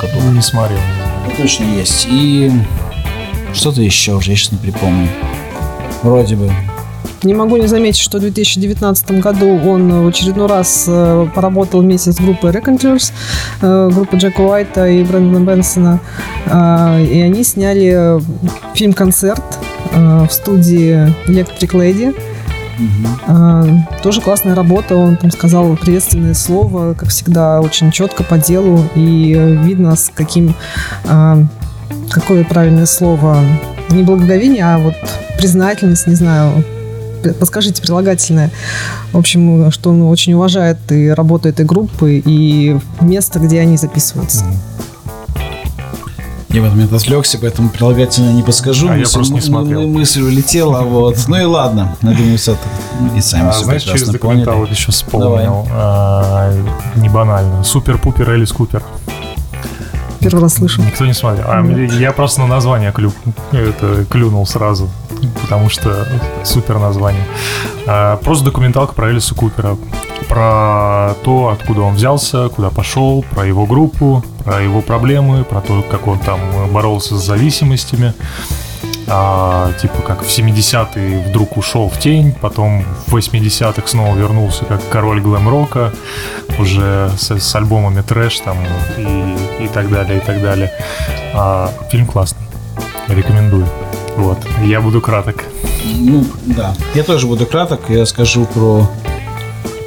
[0.00, 0.32] которую...
[0.32, 0.78] Не смотрел.
[1.36, 2.06] Точно есть.
[2.10, 2.50] И
[3.52, 5.08] что-то еще уже, я сейчас не припомню.
[6.02, 6.50] Вроде бы.
[7.22, 12.12] Не могу не заметить, что в 2019 году он в очередной раз э, поработал вместе
[12.12, 13.12] с группой Reconcilers,
[13.62, 16.00] э, группой Джека Уайта и Брэндона Бенсона.
[16.46, 18.20] А, и они сняли
[18.74, 19.42] фильм-концерт
[19.92, 22.14] э, в студии Electric Lady.
[22.78, 24.02] Угу.
[24.02, 24.96] Тоже классная работа.
[24.96, 28.84] Он там сказал приветственное слово, как всегда, очень четко по делу.
[28.94, 29.32] И
[29.64, 30.54] видно, с каким
[32.10, 33.38] какое правильное слово
[33.88, 34.94] не благоговение, а вот
[35.38, 36.62] признательность, не знаю,
[37.38, 38.50] подскажите прилагательное.
[39.12, 44.44] В общем, что он очень уважает и работу этой группы, и место, где они записываются.
[46.56, 48.88] Я в этот момент отвлекся, поэтому прилагательное не подскажу.
[48.88, 49.86] А мысль, я просто не смотрел.
[49.86, 51.18] Мысль улетела, вот.
[51.28, 52.56] Ну и ладно, я думаю, все
[53.14, 55.66] и сами а, все Знаешь, через документал вот еще вспомнил.
[55.70, 56.50] А,
[56.96, 57.62] не банально.
[57.62, 58.82] Супер-пупер Элис Купер.
[60.26, 60.82] Первый раз слышу.
[60.82, 61.46] Никто не смотрел.
[61.48, 63.12] А, я просто на название клю,
[63.52, 64.90] это, клюнул сразу
[65.40, 66.06] потому что
[66.44, 67.22] супер название.
[67.86, 69.76] А, просто документалка про Элиса Купера.
[70.28, 75.84] Про то, откуда он взялся, куда пошел, про его группу, про его проблемы, про то,
[75.88, 76.40] как он там
[76.72, 78.12] боролся с зависимостями.
[79.08, 84.80] А, типа как в 70-е вдруг ушел в тень, потом в 80-х снова вернулся как
[84.88, 85.92] король глэм-рока,
[86.58, 88.58] уже с, с альбомами трэш там
[88.98, 90.72] и, и так далее, и так далее.
[91.34, 92.46] А, фильм классный,
[93.08, 93.66] рекомендую.
[94.16, 95.44] Вот, я буду краток.
[95.84, 96.74] Ну, да.
[96.94, 97.80] Я тоже буду краток.
[97.88, 98.88] Я скажу про...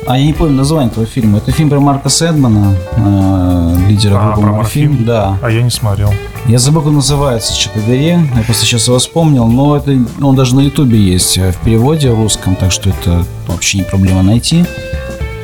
[0.09, 1.37] А, я не помню название этого фильма.
[1.37, 5.05] Это фильм про Марка Сэдмана, э, лидера а, группы Морфин.
[5.05, 5.37] Да.
[5.39, 6.11] А я не смотрел.
[6.47, 8.19] Я забыл, как называется, горе.
[8.35, 9.45] Я просто сейчас его вспомнил.
[9.45, 13.77] Но это он даже на Ютубе есть э, в переводе русском, так что это вообще
[13.77, 14.65] не проблема найти.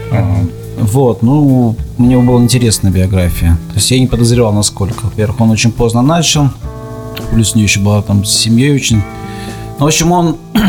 [0.09, 0.51] Uh-huh.
[0.79, 3.59] Вот, ну, мне была интересная биография.
[3.69, 5.03] То есть я не подозревал, насколько.
[5.03, 6.49] Во-первых, он очень поздно начал,
[7.31, 9.03] Плюс у нее еще была там с семьей очень.
[9.77, 10.37] Ну, в общем, он...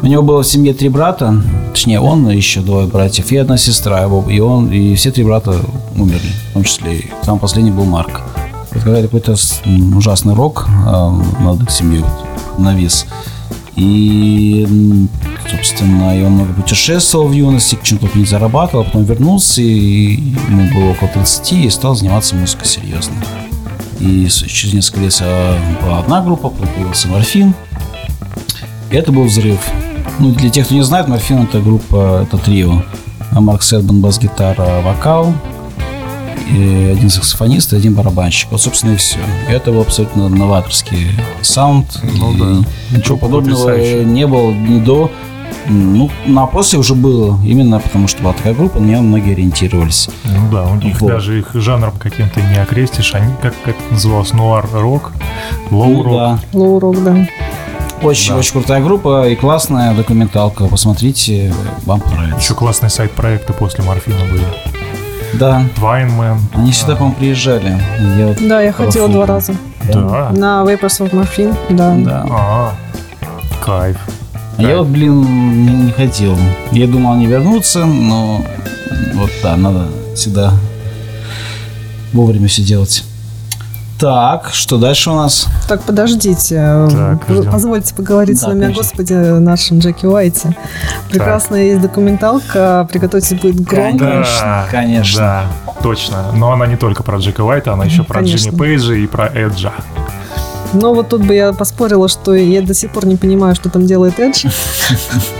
[0.00, 1.42] У него было в семье три брата,
[1.78, 5.60] точнее, он еще двое братьев, и одна сестра его, и он, и все три брата
[5.94, 8.20] умерли, в том числе, и самый последний был Марк.
[8.72, 9.36] Это какой-то
[9.96, 11.10] ужасный рок э,
[11.40, 12.04] над их семьей
[12.58, 13.06] навис.
[13.76, 14.66] И,
[15.48, 19.62] собственно, и он много путешествовал в юности, к чему только не зарабатывал, а потом вернулся,
[19.62, 20.14] и
[20.48, 23.14] ему было около 30, и стал заниматься музыкой серьезно.
[24.00, 25.22] И через несколько лет
[25.80, 27.54] была одна группа, появился морфин.
[28.90, 29.60] И это был взрыв.
[30.18, 32.82] Ну, для тех, кто не знает, Морфин это группа, это трио.
[33.32, 35.32] А Марк Сэндман, бас-гитара, вокал,
[36.50, 38.50] и один саксофонист и один барабанщик.
[38.50, 39.18] Вот, собственно, и все.
[39.48, 41.10] Это был абсолютно новаторский
[41.42, 42.00] саунд.
[42.02, 42.96] Ну, да.
[42.96, 44.04] Ничего подобного потрясающе.
[44.04, 45.10] не было ни до.
[45.68, 50.08] Ну, на после уже было, именно потому что была такая группа, на нее многие ориентировались.
[50.24, 51.08] Ну да, у них вот.
[51.08, 53.14] даже их жанром каким-то не окрестишь.
[53.14, 55.12] Они, как, как это называлось, нуар-рок,
[55.70, 56.12] low rock.
[56.14, 56.38] Да.
[56.52, 57.28] Low rock, да.
[58.02, 58.36] Очень, да.
[58.38, 60.66] очень крутая группа и классная документалка.
[60.66, 61.52] Посмотрите,
[61.84, 62.40] вам понравится.
[62.40, 64.44] Еще классные сайт-проекты после Морфина были.
[65.34, 65.64] Да.
[65.76, 66.38] Вайнмен.
[66.54, 67.78] Они сюда, по-моему, приезжали.
[68.16, 69.54] Я да, я ходила два раза.
[69.92, 70.30] Да.
[70.32, 71.94] На Vapors of Morphine, да.
[71.96, 72.26] Да.
[72.30, 72.74] А,
[73.64, 73.98] кайф.
[74.56, 75.22] А я вот, блин,
[75.64, 76.36] не, не хотел.
[76.72, 78.44] Я думал, они вернутся, но
[79.14, 80.52] вот да, надо всегда
[82.12, 83.04] вовремя все делать.
[83.98, 85.48] Так, что дальше у нас?
[85.66, 86.88] Так, подождите.
[86.90, 88.80] Так, Позвольте поговорить да, с вами конечно.
[88.80, 90.56] о Господе нашем Джеки Уайте.
[91.10, 91.68] Прекрасная так.
[91.68, 92.86] есть документалка.
[92.90, 94.04] Приготовьтесь будет громко.
[94.04, 95.20] Конечно, конечно.
[95.20, 95.46] Да,
[95.82, 96.32] точно.
[96.32, 98.50] Но она не только про Джека Уайта, она еще про конечно.
[98.50, 99.72] Джимми Пейджа и про Эджа.
[100.74, 103.86] Но вот тут бы я поспорила, что я до сих пор не понимаю, что там
[103.86, 104.46] делает Эдж.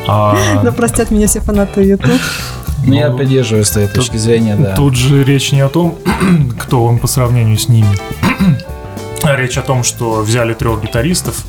[0.09, 0.37] А.
[0.62, 2.21] Но простят меня все фанаты YouTube.
[2.85, 4.75] Ну, я поддерживаю с этой точки зрения, да.
[4.75, 5.99] Тут же речь не о том,
[6.61, 7.88] кто он по сравнению с ними.
[9.23, 11.45] А речь о том, что взяли трех гитаристов,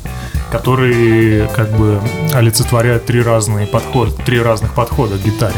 [0.50, 2.00] которые как бы
[2.34, 5.56] олицетворяют три разные подхода, три разных подхода к гитаре.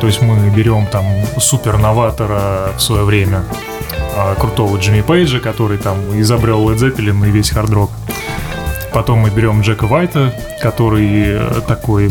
[0.00, 1.04] То есть мы берем там
[1.38, 3.44] супер новатора в свое время,
[4.14, 7.90] а, крутого Джимми Пейджа, который там изобрел Led Zeppelin и весь хард-рок.
[8.92, 12.10] Потом мы берем Джека Вайта, который э, такой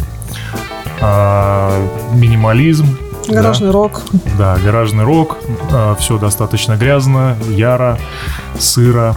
[1.01, 2.97] минимализм.
[3.27, 3.73] Гаражный да.
[3.73, 4.03] рок.
[4.38, 5.38] Да, гаражный рок.
[5.71, 7.97] А, все достаточно грязно, яро,
[8.60, 9.15] сыро,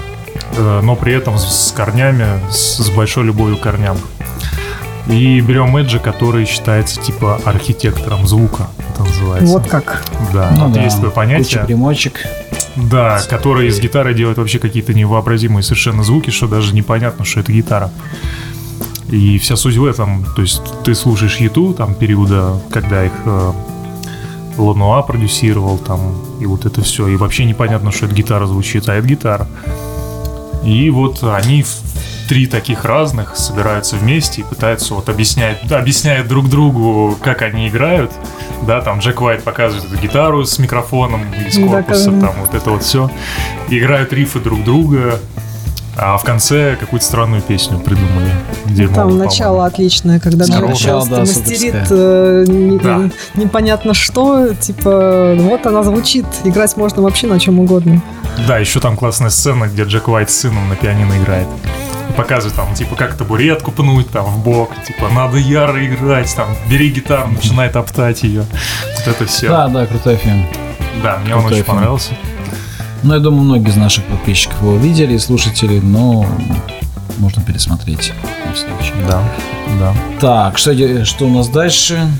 [0.57, 3.97] а, но при этом с, корнями, с, с большой любовью к корням.
[5.09, 9.53] И берем Эджи, который считается типа архитектором звука, это называется.
[9.55, 10.03] Вот как.
[10.35, 10.83] Да, ну, вот да.
[10.83, 11.61] есть такое понятие.
[11.61, 12.21] Куча примочек.
[12.77, 17.53] Да, который из гитары делает вообще какие-то невообразимые совершенно звуки, что даже непонятно, что это
[17.53, 17.91] гитара.
[19.09, 23.53] И вся суть в этом, то есть ты слушаешь Юту, там периода, когда их э,
[24.59, 28.95] Лануа продюсировал, там, и вот это все, и вообще непонятно, что это гитара звучит, а
[28.95, 29.49] это гитара.
[30.63, 31.75] И вот они в
[32.29, 37.69] три таких разных собираются вместе и пытаются вот объяснять, да, объясняют друг другу, как они
[37.69, 38.13] играют.
[38.67, 42.71] Да, там Джек Уайт показывает эту гитару с микрофоном из корпуса, да, там вот это
[42.71, 43.11] вот все.
[43.71, 45.19] Играют рифы друг друга.
[46.01, 48.31] А в конце какую-то странную песню придумали.
[48.67, 53.11] Где Там начало отличное, когда Джек просто да, мастерит э, не, да.
[53.35, 54.55] непонятно что.
[54.55, 56.25] Типа, вот она звучит.
[56.45, 58.01] Играть можно вообще на чем угодно.
[58.47, 61.49] Да, еще там классная сцена, где Джек Уайт с сыном на пианино играет.
[62.17, 66.91] Показывает там, типа, как табуретку пнуть там в бок, типа, надо яро играть, там, бери
[66.91, 68.45] гитару, начинай топтать ее.
[68.97, 69.49] Вот это все.
[69.49, 70.47] Да, да, крутой фильм.
[71.03, 71.67] Да, мне крутой он очень фильм.
[71.67, 72.13] понравился.
[73.03, 76.27] Ну, я думаю, многие из наших подписчиков его видели, слушатели, но
[77.19, 78.13] можно пересмотреть.
[79.07, 79.23] Да,
[79.79, 79.95] да.
[80.21, 82.11] Так, что, что у нас дальше?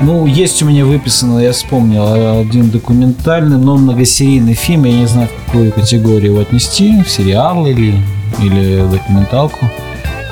[0.00, 4.84] Ну, есть у меня выписано, я вспомнил, один документальный, но многосерийный фильм.
[4.84, 7.94] Я не знаю, в какую категорию его отнести, в сериал или,
[8.38, 9.70] или документалку.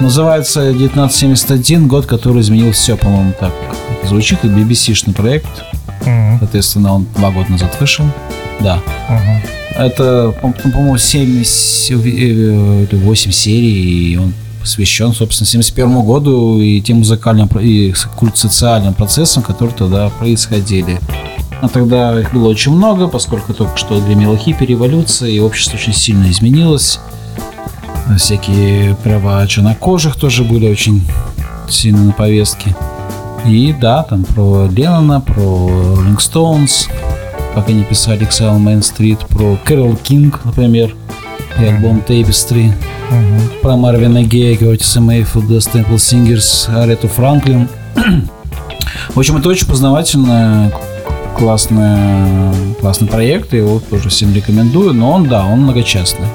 [0.01, 3.53] Называется 1971, год, который изменил все, по-моему, так
[4.05, 4.41] звучит.
[4.43, 5.65] Это BBC-шный проект.
[6.05, 6.39] Mm-hmm.
[6.39, 8.05] Соответственно, он два года назад вышел.
[8.61, 8.81] Да.
[9.09, 9.85] Угу.
[9.85, 11.43] Это, по-моему, 7
[11.91, 17.93] или 8 серий, и он посвящен, собственно, 71 году и тем музыкальным и
[18.35, 21.01] социальным процессам, которые тогда происходили.
[21.61, 25.93] А тогда их было очень много, поскольку только что гремела хиппи революция, и общество очень
[25.93, 27.01] сильно изменилось.
[28.17, 31.03] Всякие права чернокожих тоже были очень
[31.69, 32.75] сильно на повестке.
[33.47, 36.89] И да, там про Леннона, про Rolling Stones,
[37.55, 40.95] как они писали Exile Main Street, про Кэрол Кинг, например,
[41.61, 42.73] и альбом Tapestry,
[43.11, 43.61] uh-huh.
[43.61, 47.69] про Марвина Гея, Кертиса Мейфилда, Стэмпл Сингерс, Арету Франклин.
[49.15, 50.73] В общем, это очень познавательно,
[51.37, 56.27] классный, классный проект, его тоже всем рекомендую, но он, да, он многочастный.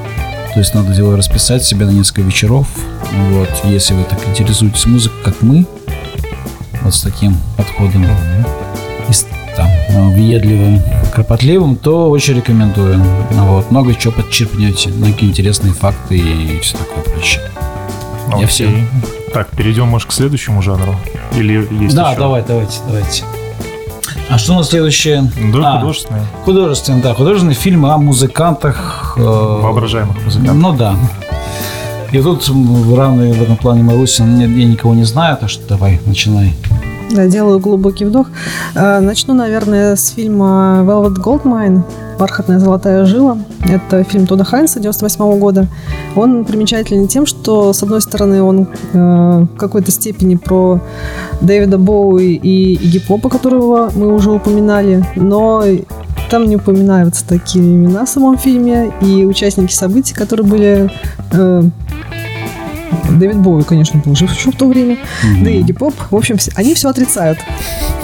[0.54, 2.68] То есть надо его расписать себе на несколько вечеров.
[3.32, 5.66] Вот, если вы так интересуетесь музыкой, как мы,
[6.84, 8.06] вот с таким подходом.
[8.06, 10.82] И там, э, въедливым,
[11.14, 13.02] кропотливым, то очень рекомендую.
[13.32, 17.42] Вот, много чего подчерпнете, многие интересные факты и все такое прочее.
[18.28, 18.42] Окей.
[18.42, 18.88] Я все.
[19.34, 20.96] Так, перейдем, может, к следующему жанру?
[21.36, 22.20] Или есть Да, еще?
[22.20, 23.24] давай, давайте, давайте.
[24.30, 25.30] А что у нас следующее?
[25.54, 26.24] Да, а, художественное.
[26.46, 27.14] Художественное, да.
[27.16, 29.16] Художественный фильм о музыкантах.
[29.18, 30.56] Э, Воображаемых музыкантах.
[30.56, 30.96] Ну да.
[32.12, 36.00] И тут в равной в этом плане Маруси, я никого не знаю, так что давай,
[36.06, 36.54] начинай.
[37.12, 38.28] Да, делаю глубокий вдох.
[38.76, 41.82] Э, начну, наверное, с фильма Velvet Goldmine
[42.20, 43.38] «Бархатная золотая жила».
[43.68, 45.68] Это фильм Тода Хайнса 98 года.
[46.16, 50.82] Он примечателен тем, что, с одной стороны, он э, в какой-то степени про
[51.42, 55.64] Дэвида Боуи и Игги которого мы уже упоминали, но
[56.30, 60.92] там не упоминаются такие имена в самом фильме, и участники событий, которые были
[61.32, 61.64] э,
[63.18, 64.96] Дэвид Боуи, конечно, был жив еще в то время.
[64.96, 65.44] Mm-hmm.
[65.44, 65.94] Да и Игги Поп.
[66.10, 67.40] В общем, они все отрицают.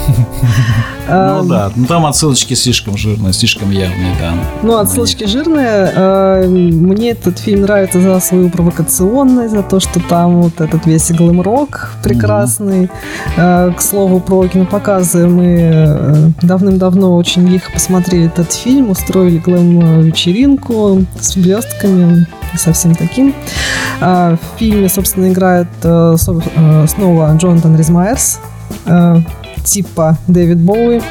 [1.07, 4.33] Ну да, ну там отсылочки слишком жирные, слишком явные, да.
[4.63, 5.91] Ну, отсылочки жирные.
[5.95, 11.11] А, мне этот фильм нравится за свою провокационность, за то, что там вот этот весь
[11.11, 12.89] глэм-рок прекрасный.
[13.37, 21.05] А, к слову, про кинопоказы мы э, давным-давно очень лихо посмотрели этот фильм, устроили глэм-вечеринку
[21.19, 22.25] с блестками,
[22.57, 23.35] со всем таким.
[24.01, 26.15] А, в фильме, собственно, играет э,
[26.55, 28.39] э, снова Джонатан Ризмайерс,
[29.63, 31.01] типа Дэвид Боуи,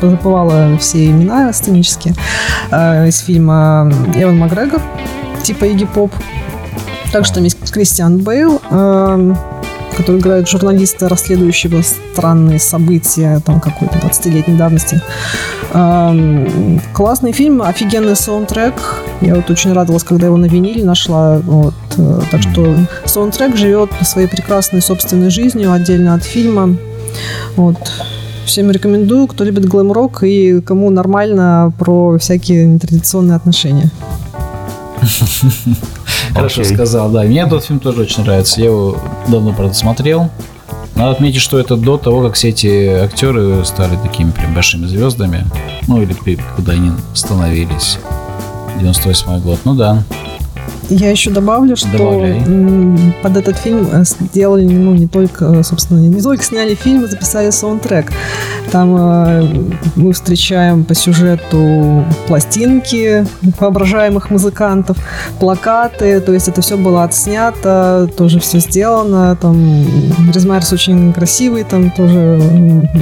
[0.00, 2.14] забывала все имена сценические,
[2.70, 4.80] э, из фильма Эван Макгрегор,
[5.42, 6.12] типа Игги Поп.
[7.12, 9.34] Также там есть Кристиан Бейл, э,
[10.00, 15.02] который играет журналиста, расследующего странные события там какой-то 20-летней давности.
[15.74, 16.48] Э,
[16.94, 18.74] классный фильм, офигенный саундтрек.
[19.20, 21.38] Я вот очень радовалась, когда его на виниле нашла.
[21.38, 21.74] Вот.
[22.30, 26.76] Так что саундтрек живет своей прекрасной собственной жизнью отдельно от фильма.
[27.56, 27.76] Вот.
[28.46, 33.90] Всем рекомендую, кто любит глэм-рок и кому нормально про всякие нетрадиционные отношения.
[36.34, 37.22] Хорошо сказал, да.
[37.22, 38.60] Мне этот фильм тоже очень нравится.
[38.60, 38.96] Я его
[39.28, 40.30] давно, правда, смотрел.
[40.94, 45.46] Надо отметить, что это до того, как все эти актеры стали такими прям большими звездами.
[45.86, 46.14] Ну, или
[46.56, 47.98] когда они становились.
[48.78, 49.60] 98 год.
[49.64, 50.02] Ну да.
[50.90, 53.14] Я еще добавлю, что Добавляй.
[53.22, 57.50] под этот фильм э, сделали, ну, не только, э, собственно, не только сняли фильм, записали
[57.50, 58.12] саундтрек.
[58.72, 59.48] Там э,
[59.94, 63.24] мы встречаем по сюжету пластинки
[63.60, 64.96] воображаемых музыкантов,
[65.38, 69.86] плакаты, то есть это все было отснято, тоже все сделано, там
[70.34, 72.40] Резмайерс очень красивый, там тоже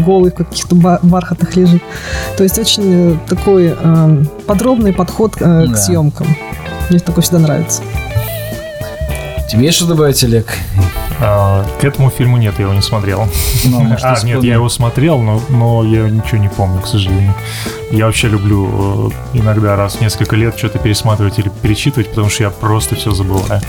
[0.04, 1.82] голый в каких-то бархатах лежит.
[2.36, 5.74] То есть очень такой э, подробный подход э, к да.
[5.74, 6.26] съемкам.
[6.90, 7.82] Мне такое всегда нравится.
[9.48, 10.46] Тебе есть что добавить, Олег?
[11.20, 13.26] А, к этому фильму нет, я его не смотрел.
[13.64, 17.34] Ну, может, а, нет, я его смотрел, но, но я ничего не помню, к сожалению.
[17.90, 22.44] Я вообще люблю э, иногда раз в несколько лет что-то пересматривать или перечитывать, потому что
[22.44, 23.62] я просто все забываю.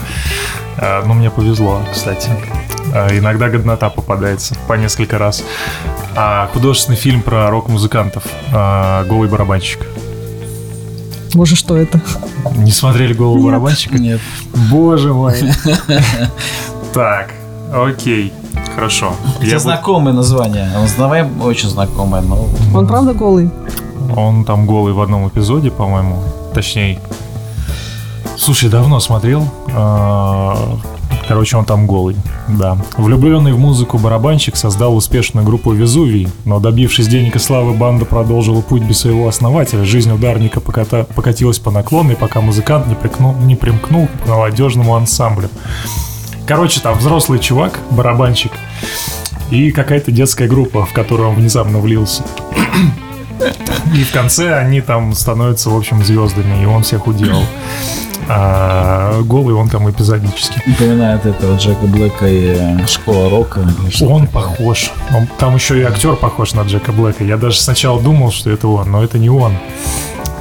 [0.77, 2.29] А, но мне повезло, кстати.
[2.93, 5.43] А, иногда годнота попадается по несколько раз.
[6.15, 9.79] А, художественный фильм про рок-музыкантов а, «Голый барабанщик».
[11.33, 12.01] Боже, что это?
[12.55, 13.97] Не смотрели голову барабанщика?
[13.97, 14.19] Нет.
[14.69, 15.35] Боже мой.
[16.91, 17.33] Так,
[17.71, 18.33] окей.
[18.73, 19.13] Хорошо.
[19.37, 20.67] Это Я знакомое название.
[21.43, 22.47] Очень знакомое, но...
[22.73, 23.51] Он правда голый?
[24.15, 26.23] Он там голый в одном эпизоде, по-моему.
[26.55, 26.99] Точнее.
[28.37, 29.47] Слушай, давно смотрел.
[31.29, 32.15] Короче, он там голый,
[32.47, 32.75] да.
[32.97, 38.61] Влюбленный в музыку барабанщик создал успешную группу «Везувий», но добившись денег и славы, банда продолжила
[38.61, 39.85] путь без своего основателя.
[39.85, 41.05] Жизнь ударника поката...
[41.13, 43.35] покатилась по наклонной, пока музыкант не, прикнул...
[43.35, 45.49] не примкнул к молодежному ансамблю.
[46.47, 48.53] Короче, там взрослый чувак, барабанщик,
[49.51, 52.23] и какая-то детская группа, в которую он внезапно влился.
[53.95, 57.43] И в конце они там становятся, в общем, звездами, и он всех уделал
[58.31, 60.61] а голый он там эпизодически.
[60.67, 63.61] Напоминает этого Джека Блэка и э, Школа Рока.
[64.01, 64.91] Он похож.
[65.15, 67.23] Он, там еще и актер похож на Джека Блэка.
[67.23, 69.53] Я даже сначала думал, что это он, но это не он.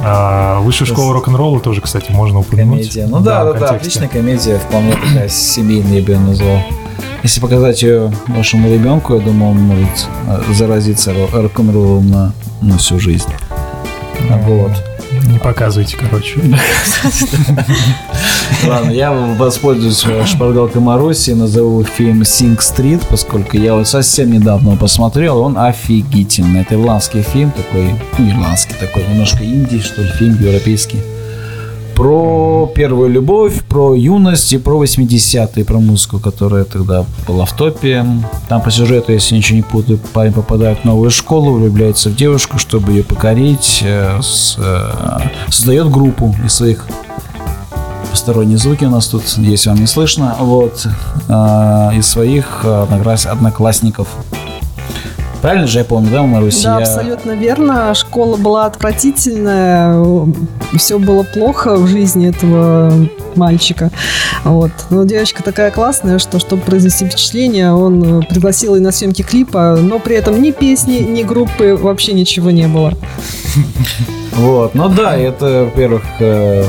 [0.01, 2.92] А, высшая школа рок-н-ролла тоже, кстати, можно упомянуть.
[2.92, 3.07] Комедия.
[3.07, 6.59] Ну да, да, да, да, отличная комедия, вполне такая семейная, я бы ее назвал.
[7.22, 13.01] Если показать ее вашему ребенку, я думаю, он может э, заразиться рок-н-роллом на, на всю
[13.01, 13.31] жизнь.
[14.20, 14.72] Вот.
[15.28, 16.40] Не показывайте, короче.
[18.66, 24.76] Ладно, я воспользуюсь шпаргалкой Маруси и назову фильм Sing Street, поскольку я вот совсем недавно
[24.76, 26.62] посмотрел, он офигительный.
[26.62, 30.98] Это ирландский фильм, такой, ну, ирландский такой, немножко инди, что ли, фильм европейский
[31.98, 38.06] про первую любовь, про юность и про 80-е, про музыку, которая тогда была в топе.
[38.48, 42.56] Там по сюжету, если ничего не путаю, парень попадает в новую школу, влюбляется в девушку,
[42.56, 44.20] чтобы ее покорить, э,
[44.58, 44.90] э,
[45.48, 46.87] создает группу из своих
[48.12, 50.87] посторонние звуки у нас тут, если вам не слышно, вот,
[51.29, 54.06] э, из своих одноклассников.
[55.42, 56.62] Правильно же я помню, да, Марусь?
[56.62, 56.84] Да, я...
[56.84, 57.94] абсолютно верно.
[57.94, 59.94] Школа была отвратительная
[60.76, 62.92] все было плохо в жизни этого
[63.34, 63.90] мальчика.
[64.44, 64.70] Вот.
[64.90, 69.98] Но девочка такая классная, что чтобы произвести впечатление, он пригласил ее на съемки клипа, но
[69.98, 72.92] при этом ни песни, ни группы, вообще ничего не было.
[74.32, 76.64] Вот, ну да, это, во-первых, э,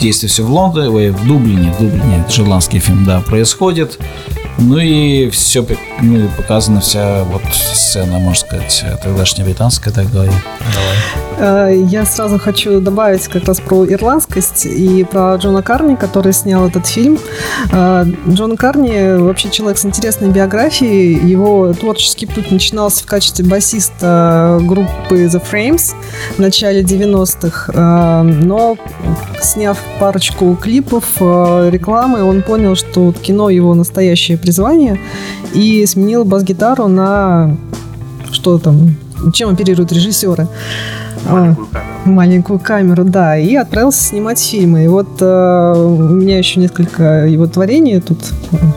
[0.00, 3.98] действие все в Лондоне, в Дублине, в Дублине, это ирландский фильм, да, происходит.
[4.58, 5.66] Ну и все
[6.00, 10.34] ну, показана вся вот сцена, можно сказать, тогдашняя британская, так говорить.
[10.60, 11.33] Давай.
[11.38, 16.66] Э, я сразу хочу добавить как раз про ирландскость и про Джона Карни, который снял
[16.68, 17.18] этот фильм.
[17.72, 21.26] Э, Джон Карни вообще человек с интересной биографией.
[21.26, 25.94] Его творческий путь начинался в качестве басиста группы The Frames
[26.36, 27.72] в начале 90-х.
[27.74, 28.76] Э, но
[29.42, 35.00] сняв парочку клипов, рекламы, он понял, что кино его настоящее призвание
[35.52, 37.56] и сменил бас-гитару на
[38.32, 38.96] что там,
[39.32, 40.48] чем оперируют режиссеры.
[41.26, 41.94] Маленькую камеру.
[42.04, 43.36] Маленькую камеру, да.
[43.38, 44.84] И отправился снимать фильмы.
[44.84, 48.18] И вот э, у меня еще несколько его творений тут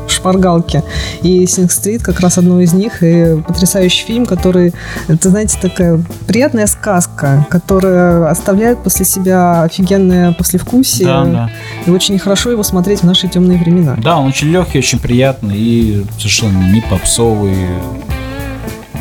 [0.07, 0.83] шпаргалки.
[1.21, 3.03] И Синг-стрит как раз одно из них.
[3.03, 4.73] И потрясающий фильм, который,
[5.07, 11.07] это, знаете, такая приятная сказка, которая оставляет после себя офигенное послевкусие.
[11.07, 11.49] Да, да.
[11.85, 13.95] И очень хорошо его смотреть в наши темные времена.
[14.01, 17.55] Да, он очень легкий, очень приятный и совершенно не попсовый,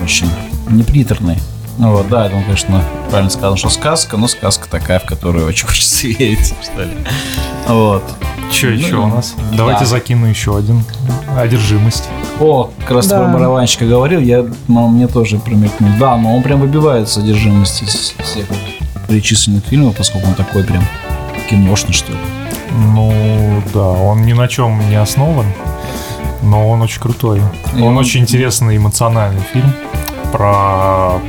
[0.03, 0.29] очень
[0.71, 1.37] неприторный.
[1.79, 5.67] Ну вот, да, это, конечно, правильно сказано, что сказка, но сказка такая, в которую очень
[5.69, 6.97] хочется верить, что ли.
[7.67, 8.03] Вот.
[8.51, 9.35] Что еще ну, у нас?
[9.53, 9.87] Давайте да.
[9.87, 10.85] закину еще один.
[11.37, 12.09] Одержимость.
[12.41, 13.19] О, как раз да.
[13.19, 15.91] про барабанщика говорил, я, ну, мне тоже промелькнул.
[15.99, 18.47] Да, но он прям выбивается одержимость из всех
[19.09, 20.85] перечисленных фильмов, поскольку он такой прям
[21.51, 22.19] киношный, что ли.
[22.95, 25.47] Ну, да, он ни на чем не основан,
[26.43, 27.41] но он очень крутой.
[27.75, 29.73] И он, он очень интересный эмоциональный фильм
[30.33, 31.21] про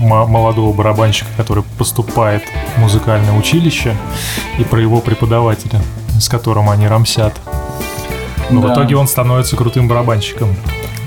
[0.00, 2.42] молодого барабанщика, который поступает
[2.76, 3.94] в музыкальное училище,
[4.58, 5.80] и про его преподавателя,
[6.18, 7.34] с которым они рамсят.
[8.50, 8.68] Но да.
[8.68, 10.56] в итоге он становится крутым барабанщиком.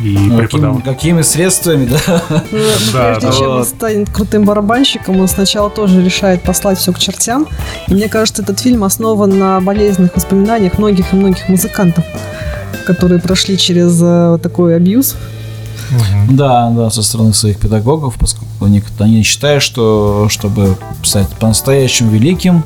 [0.02, 0.78] И ну, преподав...
[0.78, 2.22] каким, какими средствами, да?
[2.52, 2.60] Ну,
[2.94, 3.34] да прежде да.
[3.34, 7.48] чем он станет крутым барабанщиком, он сначала тоже решает послать все к чертям.
[7.88, 12.04] И мне кажется, этот фильм основан на болезненных воспоминаниях многих и многих музыкантов,
[12.86, 15.16] которые прошли через э, такой абьюз
[15.92, 16.36] Угу.
[16.36, 22.64] Да, да, со стороны своих педагогов, поскольку они, они считают, что чтобы стать по-настоящему великим,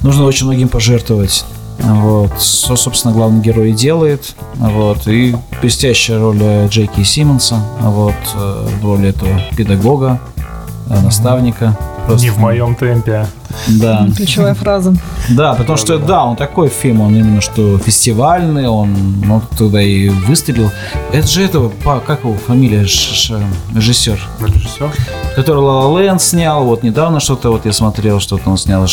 [0.00, 1.44] нужно очень многим пожертвовать.
[1.78, 4.34] Вот, что, собственно, главный герой делает.
[4.54, 6.38] Вот, и блестящая роль
[6.68, 10.20] Джейки Симмонса вот, э, в роли этого педагога,
[10.88, 11.76] наставника.
[12.06, 12.26] Просто...
[12.26, 13.26] Не в моем темпе.
[13.68, 14.08] Да.
[14.16, 14.94] Ключевая фраза.
[15.30, 20.08] Да, потому что, да, он такой фильм, он именно что фестивальный, он ну, туда и
[20.08, 20.70] выстрелил.
[21.12, 21.72] Это же этого,
[22.06, 23.40] как его фамилия, режиссер?
[23.74, 24.18] Режиссер?
[25.36, 28.86] Который Ла Лэнд снял, вот недавно что-то, вот я смотрел, что-то он снял.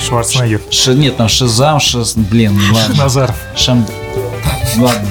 [0.00, 0.60] Шварценеггер.
[0.94, 2.58] Нет, там Шизам, Шиз, блин.
[2.98, 3.36] Назаров.
[3.54, 3.86] Шам...
[4.78, 5.08] Ладно.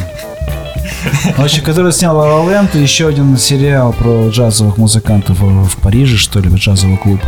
[1.38, 5.78] В общем, который снял La La Land и еще один сериал про джазовых музыкантов в
[5.78, 7.19] Париже, что ли, джазовый клуб.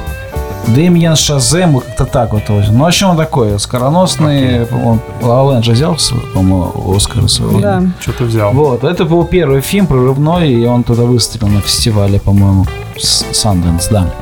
[0.67, 2.43] Дэмьен Шазем, как-то так вот.
[2.49, 4.63] Ну, в общем, он такой, скороносный.
[4.63, 4.99] Okay.
[5.21, 5.97] Он же взял,
[6.33, 7.61] по-моему, Оскар свой.
[7.61, 7.83] Да.
[8.01, 8.51] Что-то взял.
[8.51, 12.65] Вот, это был первый фильм прорывной, и он туда выстрелил на фестивале, по-моему,
[12.97, 14.13] Сандэнс, да.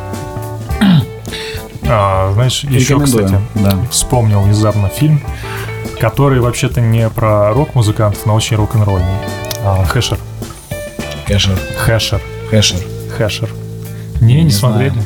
[1.88, 3.74] А, знаешь, еще, кстати, да.
[3.90, 5.22] вспомнил внезапно фильм,
[6.00, 9.06] который вообще-то не про рок-музыкантов, но очень рок-н-ролльный.
[9.68, 10.20] А, Хэшер.
[11.26, 11.58] Хэшер.
[11.76, 12.22] Хэшер.
[12.52, 12.80] Хэшер.
[13.18, 13.50] Хэшер.
[14.22, 15.02] Не, не, не смотрели?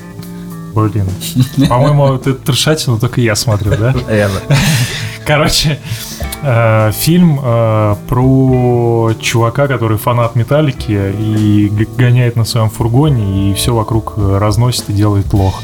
[0.76, 1.07] Блин.
[1.70, 3.95] По-моему, это трешатину только я смотрю, да?
[5.26, 5.80] Короче,
[6.43, 13.74] э, фильм э, про чувака, который фанат металлики и гоняет на своем фургоне и все
[13.74, 15.64] вокруг разносит и делает плохо.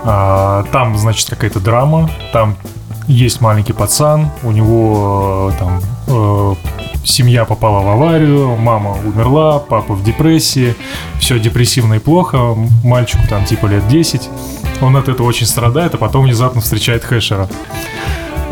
[0.00, 2.58] А, там, значит, какая-то драма, там
[3.06, 5.80] есть маленький пацан, у него э, там
[7.08, 10.74] семья попала в аварию, мама умерла, папа в депрессии,
[11.18, 12.54] все депрессивно и плохо,
[12.84, 14.28] мальчику там типа лет 10,
[14.80, 17.48] он от этого очень страдает, а потом внезапно встречает Хэшера.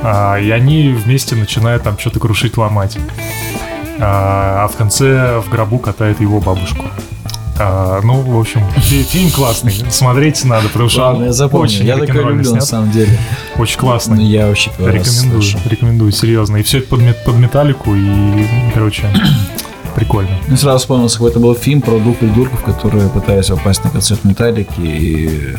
[0.02, 2.98] А, и они вместе начинают там что-то крушить, ломать.
[3.98, 6.84] А, а в конце в гробу катает его бабушку.
[7.58, 9.72] А, ну, в общем, фильм классный.
[9.90, 11.64] Смотреть надо, потому что Ладно, я запомню.
[11.64, 12.56] Очень я такой люблю, снят.
[12.56, 13.18] на самом деле.
[13.56, 14.16] Очень классный.
[14.16, 16.58] Ну, я вообще Рекомендую, рекомендую, серьезно.
[16.58, 19.04] И все это под, под металлику, и, короче,
[19.94, 20.30] прикольно.
[20.48, 24.80] Мне сразу вспомнился, какой-то был фильм про двух придурков, которые пытались попасть на концерт Металлики,
[24.80, 25.56] и,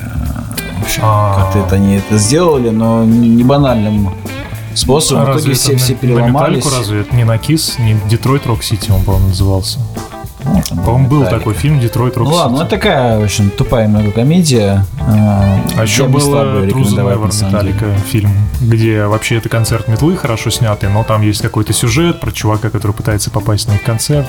[0.88, 1.36] общем, а.
[1.36, 4.14] как-то это они это сделали, но не банальным
[4.74, 5.24] способом.
[5.24, 6.66] А в итоге все, все переломались.
[6.66, 7.02] На разве?
[7.02, 9.80] Это не на Кис, не Детройт Рок Сити, он, по-моему, назывался.
[10.48, 13.88] Ну, По-моему, был такой фильм «Детройт Рок Ну ладно, ну это такая, в общем, тупая
[13.88, 14.86] много комедия.
[15.00, 16.20] А, а еще был
[16.70, 18.32] «Труза Невер» Металлика фильм,
[18.62, 22.94] где вообще это концерт метлы хорошо снятый, но там есть какой-то сюжет про чувака, который
[22.94, 24.28] пытается попасть на их концерт.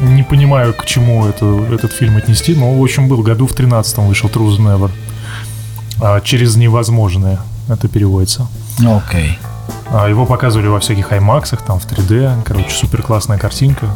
[0.00, 4.06] Не понимаю, к чему это, этот фильм отнести, но, в общем, был году в 13-м
[4.06, 4.90] вышел «Труза Невер».
[6.00, 7.38] А, «Через невозможное»
[7.68, 8.48] это переводится.
[8.80, 9.38] Окей.
[9.40, 9.54] Okay.
[9.90, 12.42] А, его показывали во всяких аймаксах, там в 3D.
[12.44, 13.86] Короче, супер классная картинка.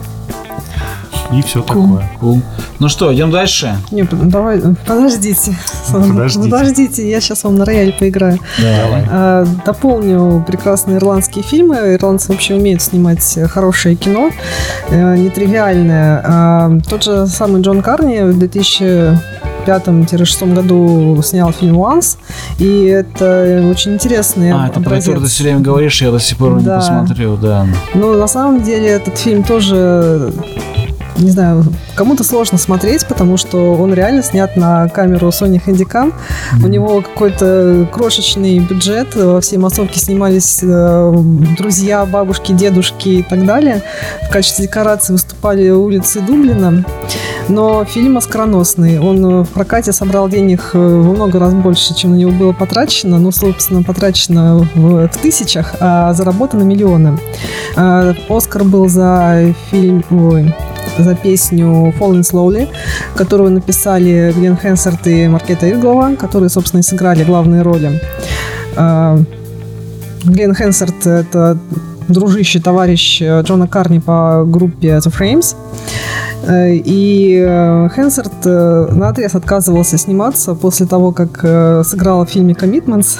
[1.32, 1.66] И все cool.
[1.66, 2.10] такое.
[2.20, 2.42] Cool.
[2.78, 3.76] Ну что, идем дальше?
[3.90, 5.56] Не, подождите.
[5.92, 6.50] Подождите.
[6.50, 8.38] Подождите, я сейчас вам на рояле поиграю.
[8.58, 9.04] Давай.
[9.10, 11.76] А, дополню прекрасные ирландские фильмы.
[11.94, 14.30] Ирландцы вообще умеют снимать хорошее кино,
[14.90, 16.22] э, нетривиальное.
[16.24, 22.16] А, тот же самый Джон Карни в 2000 2005-2006 году снял фильм «Once»,
[22.58, 26.38] и это очень интересный А, это про который ты все время говоришь, я до сих
[26.38, 26.76] пор да.
[26.76, 27.66] не посмотрел, да.
[27.94, 30.32] Ну, на самом деле, этот фильм тоже
[31.18, 31.64] не знаю,
[31.94, 36.12] кому-то сложно смотреть, потому что он реально снят на камеру Sony Handycam.
[36.12, 36.64] Mm-hmm.
[36.64, 41.14] У него какой-то крошечный бюджет, во всей массовке снимались э,
[41.56, 43.82] друзья, бабушки, дедушки и так далее.
[44.28, 46.84] В качестве декорации выступали улицы Дублина.
[47.48, 49.00] Но фильм оскароносный.
[49.00, 53.18] Он в прокате собрал денег э, во много раз больше, чем на него было потрачено.
[53.18, 57.18] Ну, собственно, потрачено в, в тысячах, а заработано миллионы.
[57.76, 60.04] Э, Оскар был за фильм...
[60.10, 60.54] Ой,
[60.98, 62.68] за песню Falling Slowly,
[63.14, 68.00] которую написали Глен Хенсерт и Маркета Иргова, которые, собственно, и сыграли главные роли.
[68.76, 69.18] А,
[70.24, 71.58] Глен Хенсерт— это
[72.08, 75.54] дружище, товарищ Джона Карни по группе The Frames.
[76.46, 81.40] Э, и э, Хенсерт э, на отрез отказывался сниматься после того, как
[81.84, 83.18] сыграла в фильме «Commitments»,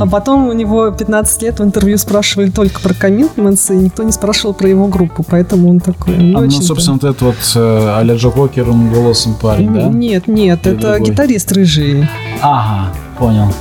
[0.00, 4.12] а потом у него 15 лет в интервью спрашивали только про Commitments, и никто не
[4.12, 6.16] спрашивал про его группу, поэтому он такой...
[6.16, 9.84] Ну, а, ну, собственно, вот этот вот э, а-ля Джо Кокером голосом парень, да?
[9.84, 11.10] Нет, нет, Или это другой?
[11.10, 12.08] гитарист рыжий.
[12.40, 13.52] Ага, понял.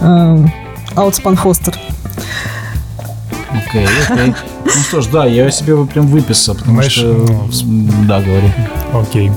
[0.96, 1.78] Аутспан Фостер.
[3.52, 4.34] Окей, окей.
[4.66, 7.26] Ну что ж, да, я себе прям выписал, потому Знаешь, что...
[7.66, 8.52] Ну, да, говори.
[8.94, 9.32] Окей.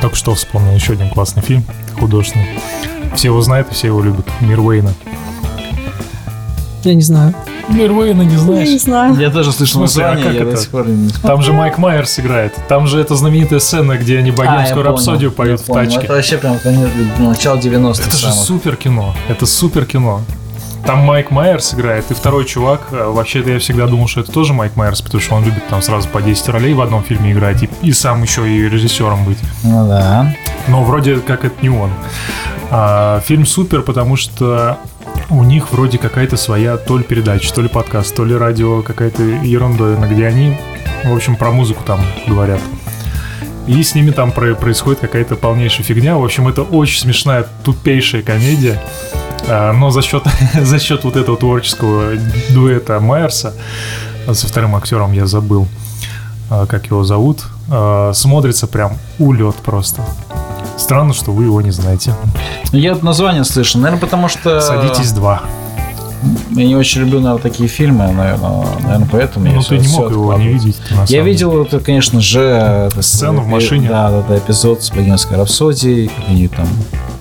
[0.00, 1.64] Только что вспомнил еще один классный фильм
[1.98, 2.46] художественный.
[3.14, 4.26] Все его знают и все его любят.
[4.40, 4.92] Мир Уэйна.
[6.84, 7.34] Я не знаю.
[7.68, 8.68] Мир Уэйна не знаешь?
[8.68, 9.14] Я не знаю.
[9.14, 10.50] Я тоже слышал название, а я это?
[10.50, 12.54] до сих пор не Там же Майк Майерс играет.
[12.68, 16.00] Там же эта знаменитая сцена, где они богемскую а, рапсодию поют в тачке.
[16.00, 19.14] Это вообще прям конец, начало 90-х Это же супер кино.
[19.28, 20.20] Это супер кино.
[20.86, 22.88] Там Майк Майерс играет, и второй чувак.
[22.90, 25.80] Э, вообще-то я всегда думал, что это тоже Майк Майерс, потому что он любит там
[25.80, 29.38] сразу по 10 ролей в одном фильме играть, и, и сам еще и режиссером быть.
[29.62, 30.34] Ну да.
[30.68, 31.90] Но вроде как это не он.
[32.70, 34.78] А, фильм супер, потому что
[35.30, 39.22] у них вроде какая-то своя то ли передача, то ли подкаст, то ли радио, какая-то
[39.22, 40.56] ерундовина, где они,
[41.04, 42.60] в общем, про музыку там говорят.
[43.66, 46.16] И с ними там происходит какая-то полнейшая фигня.
[46.16, 48.80] В общем, это очень смешная, тупейшая комедия.
[49.48, 52.12] А, но за счет, за счет вот этого творческого
[52.50, 53.54] дуэта Майерса
[54.30, 55.66] со вторым актером я забыл,
[56.50, 60.02] а, как его зовут, а, смотрится прям улет просто.
[60.76, 62.14] Странно, что вы его не знаете.
[62.72, 64.60] Я название слышал, наверное, потому что...
[64.60, 65.42] Садитесь два.
[66.50, 70.10] Я не очень люблю, наверное, такие фильмы, наверное, наверное поэтому ну, я ты не мог
[70.10, 70.76] его не видеть.
[71.08, 73.88] Я видел это, конечно же, сцену в машине.
[73.88, 76.66] Да, да, да, эпизод с Богемской рапсодией, как они там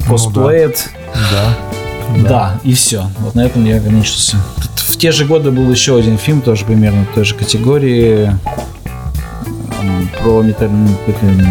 [0.08, 0.90] косплеят.
[0.96, 2.24] Ну, да.
[2.24, 2.30] Да.
[2.30, 3.10] да, и все.
[3.20, 4.38] Вот на этом я ограничился.
[4.76, 8.38] В те же годы был еще один фильм, тоже примерно в той же категории,
[10.22, 10.70] про, метал...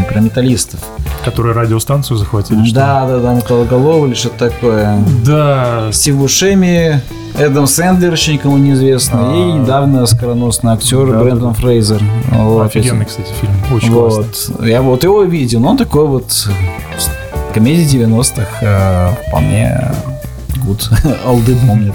[0.09, 0.80] про металлистов.
[1.25, 2.70] Которые радиостанцию захватили?
[2.73, 4.99] Да, да, да, металлоголовый или что-то такое.
[5.25, 5.91] Да.
[5.93, 7.01] Стив Бушеми,
[7.39, 9.35] Эдам Сэндлер, еще никому неизвестно, а...
[9.35, 12.03] и недавно скороносный актер да, Брэндон да, Фрейзер.
[12.33, 12.66] Вот.
[12.66, 14.14] Офигенный, кстати, фильм, очень вот.
[14.14, 14.70] классный.
[14.70, 16.49] Я вот его видел, но он такой вот
[17.55, 19.93] комедия 90-х э, вполне
[20.64, 20.83] good.
[21.25, 21.95] Олды помнят.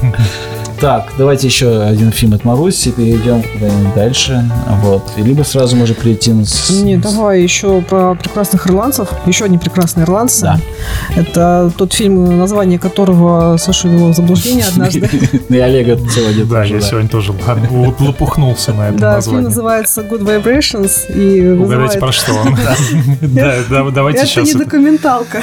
[0.79, 4.47] Так, давайте еще один фильм от Маруси, перейдем куда-нибудь дальше.
[4.83, 5.01] Вот.
[5.17, 6.43] И либо сразу можно перейти на...
[6.83, 9.09] Не, давай еще про прекрасных ирландцев.
[9.25, 10.41] Еще одни прекрасные ирландцы.
[10.41, 10.59] Да.
[11.15, 15.09] Это тот фильм, название которого Саша ввело в заблуждение однажды.
[15.49, 17.33] И Олега сегодня Да, я сегодня тоже
[17.99, 21.11] лопухнулся на это Да, фильм называется Good Vibrations.
[21.11, 22.55] И Угадайте, про что он.
[23.21, 24.49] Да, давайте сейчас.
[24.49, 25.41] Это не документалка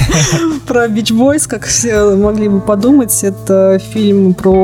[0.66, 3.22] про Beach Boys, как все могли бы подумать.
[3.22, 4.63] Это фильм про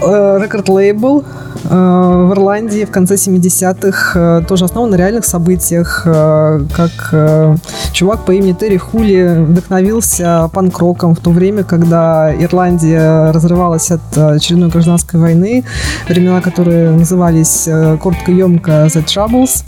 [0.00, 1.24] рекорд-лейбл
[1.64, 7.14] э, в Ирландии в конце 70-х, э, тоже основан на реальных событиях, э, как
[7.92, 14.68] чувак по имени Терри Хули вдохновился панк-роком в то время, когда Ирландия разрывалась от очередной
[14.68, 15.64] гражданской войны,
[16.08, 17.68] времена, которые назывались
[18.00, 19.64] коротко-емко The Troubles.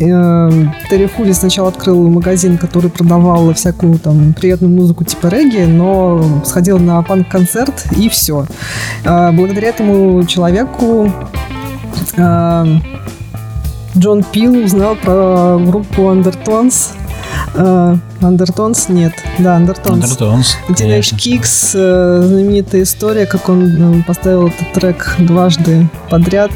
[0.00, 0.50] Э,
[0.88, 6.78] Терри Хули сначала открыл магазин, который продавал всякую там приятную музыку типа регги, но сходил
[6.78, 8.46] на панк-концерт и все.
[9.04, 11.12] Э, благодаря этому человеку
[12.16, 12.64] э,
[13.96, 16.92] Джон Пил узнал про группу Undertones,
[17.54, 18.88] Андертонс?
[18.88, 19.12] Нет.
[19.38, 20.04] Да, Андертонс.
[20.04, 20.56] Андертонс.
[20.68, 21.72] Teenage Kicks.
[22.26, 26.50] Знаменитая история, как он поставил этот трек дважды подряд.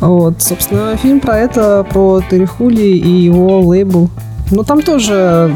[0.00, 4.10] Вот, собственно, фильм про это, про Терехули и его лейбл.
[4.50, 5.50] Но там тоже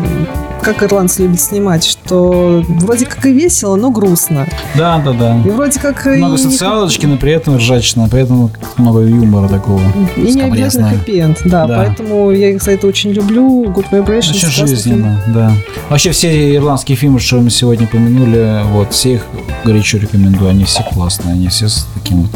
[0.62, 4.46] как ирландцы любят снимать, что вроде как и весело, но грустно.
[4.76, 5.40] Да, да, да.
[5.44, 9.80] И вроде как много и социалочки, но при этом ржачно, поэтому много юмора такого.
[10.16, 11.76] И не обязательно хэппи да, да.
[11.78, 13.64] Поэтому я их за это очень люблю.
[13.64, 14.30] Good Vibrations.
[14.30, 15.52] Очень жизненно, да.
[15.88, 19.26] Вообще все ирландские фильмы, что мы сегодня упомянули, вот, все их
[19.64, 20.50] горячо рекомендую.
[20.50, 22.30] Они все классные, они все с таким вот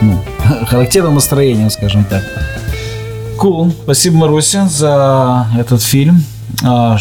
[0.00, 0.20] ну,
[0.66, 2.22] характерным настроением, скажем так.
[3.38, 3.72] Cool.
[3.82, 6.24] Спасибо, Маруся, за этот фильм.
[6.64, 6.96] А,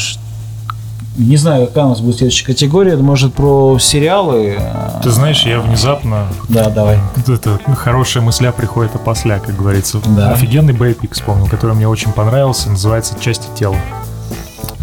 [1.18, 2.95] не знаю, какая у нас будет следующая категория.
[2.95, 4.60] Может, про сериалы?
[5.04, 6.28] Ты знаешь, я внезапно...
[6.47, 6.99] Да, давай.
[7.28, 9.99] Это хорошая мысля приходит опосля, как говорится.
[10.16, 10.32] Да.
[10.32, 12.70] Офигенный бэйпик вспомнил, который мне очень понравился.
[12.70, 13.76] Называется «Части тела».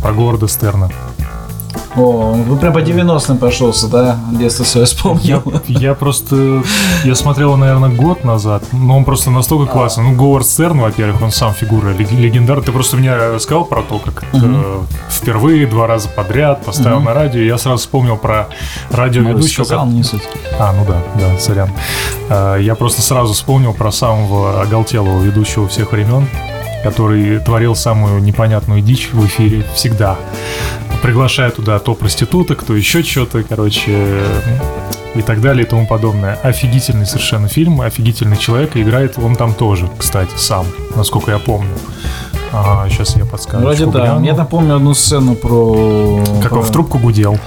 [0.03, 0.91] Про Говарда Стерна.
[1.97, 4.19] О, вы прям по 90-м пошелся, да?
[4.33, 5.43] Детство свое вспомнил.
[5.67, 6.63] Я, я просто...
[7.05, 10.05] Я смотрел, наверное, год назад, но он просто настолько классный.
[10.05, 12.61] Ну, Говард Стерн, во-первых, он сам фигура легендар.
[12.63, 14.47] Ты просто мне рассказал про то, как угу.
[14.47, 17.07] э, впервые два раза подряд поставил угу.
[17.07, 17.41] на радио.
[17.41, 18.49] Я сразу вспомнил про
[18.91, 19.65] радиоведущего.
[19.65, 19.95] Сказал, как...
[19.95, 20.23] не суть.
[20.59, 21.71] А, ну да, да, сорян.
[22.29, 26.29] Э, я просто сразу вспомнил про самого оголтелого ведущего всех времен,
[26.83, 30.19] который творил самую непонятную дичь в эфире всегда
[31.03, 34.23] приглашая туда то проституток, то еще что-то, короче,
[35.15, 36.35] и так далее и тому подобное.
[36.43, 40.67] Офигительный совершенно фильм, офигительный человек, и играет он там тоже, кстати, сам,
[40.97, 41.75] насколько я помню.
[42.53, 43.63] А, сейчас я подскажу.
[43.63, 44.01] Вроде да.
[44.01, 44.25] Гляну.
[44.25, 46.25] Я там помню одну сцену про...
[46.43, 46.59] Как про...
[46.59, 47.39] он в трубку гудел.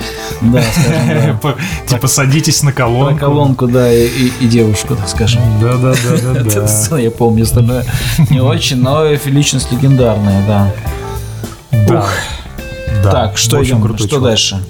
[0.41, 0.61] Да.
[1.87, 3.13] Типа садитесь на колонку.
[3.13, 5.41] На колонку, да, и девушку, так скажем.
[5.61, 6.67] Да, да, да, да.
[6.89, 6.99] да.
[6.99, 7.85] я помню, остальное
[8.29, 10.73] не очень, но личность легендарная, да.
[11.87, 12.05] Да.
[13.03, 13.97] Так, что идем?
[13.97, 14.61] Что дальше?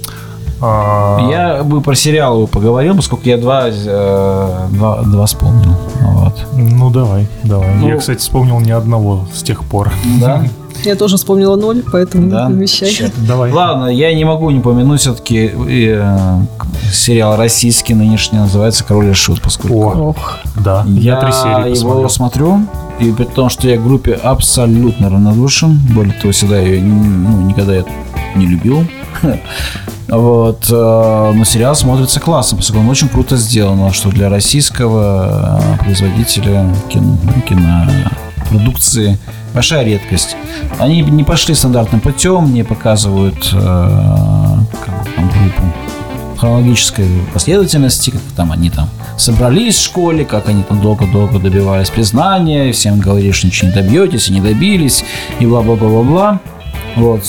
[0.62, 1.28] А...
[1.30, 5.76] Я бы про сериалы поговорил, поскольку я два, э, два, два вспомнил.
[6.02, 6.48] Вот.
[6.54, 7.76] Ну, давай, давай.
[7.76, 9.92] Ну, я, кстати, вспомнил ни одного с тех пор.
[10.20, 10.44] Да?
[10.84, 12.50] Я тоже вспомнила ноль, поэтому да?
[12.50, 13.12] вещай.
[13.28, 13.52] Давай.
[13.52, 16.40] Ладно, я не могу не помянуть все-таки э,
[16.92, 20.10] сериал российский нынешний называется «Король и Шут», поскольку...
[20.10, 20.40] Ох.
[20.56, 22.58] Да, я, я три серии его посмотрел.
[22.58, 22.68] смотрю,
[23.00, 27.76] и при том, что я в группе абсолютно равнодушен, более того, всегда ее ну, никогда
[27.76, 27.86] я
[28.36, 28.84] не любил.
[30.12, 35.84] Вот, э, но сериал смотрится классно, поскольку он очень круто сделан, что для российского э,
[35.86, 39.18] производителя кино, кинопродукции
[39.54, 40.36] большая редкость.
[40.80, 43.58] Они не пошли стандартным путем, не показывают э,
[45.16, 45.64] там, группу
[46.38, 52.74] хронологической последовательности, как там они там собрались в школе, как они там долго-долго добивались признания,
[52.74, 55.06] всем говорили, что ничего не добьетесь, и не добились,
[55.40, 56.42] и бла-бла-бла-бла-бла.
[56.98, 57.24] Вот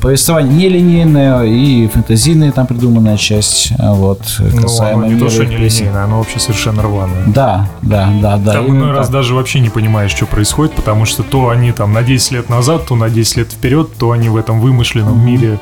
[0.00, 3.72] повествование нелинейное и фэнтезийная там придуманная часть.
[3.78, 4.20] А вот,
[4.60, 7.24] касаемо ну, не то, что нелинейное, оно вообще совершенно рваное.
[7.26, 8.52] Да, да, да, да.
[8.52, 12.02] Там иной раз даже вообще не понимаешь, что происходит, потому что то они там на
[12.02, 15.24] 10 лет назад, то на 10 лет вперед, то они в этом вымышленном mm-hmm.
[15.24, 15.58] мире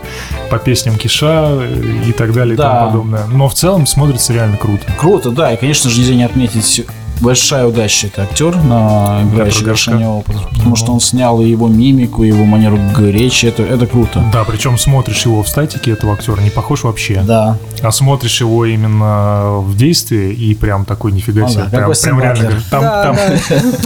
[0.51, 1.61] по песням Киша
[2.07, 2.63] и так далее да.
[2.63, 3.27] и тому подобное.
[3.27, 4.85] Но в целом смотрится реально круто.
[4.99, 6.85] Круто, да, и, конечно же, нельзя не отметить
[7.21, 10.77] большая удача это актер, на играющий Горшенева, потому ну.
[10.77, 14.25] что он снял и его мимику, и его манеру речи, это, это круто.
[14.33, 17.23] Да, причем смотришь его в статике этого актера, не похож вообще.
[17.23, 17.59] Да.
[17.83, 21.65] А смотришь его именно в действии, и прям такой нифига себе.
[21.65, 22.63] Да, прям, прям реально.
[22.71, 23.17] Там, да, там,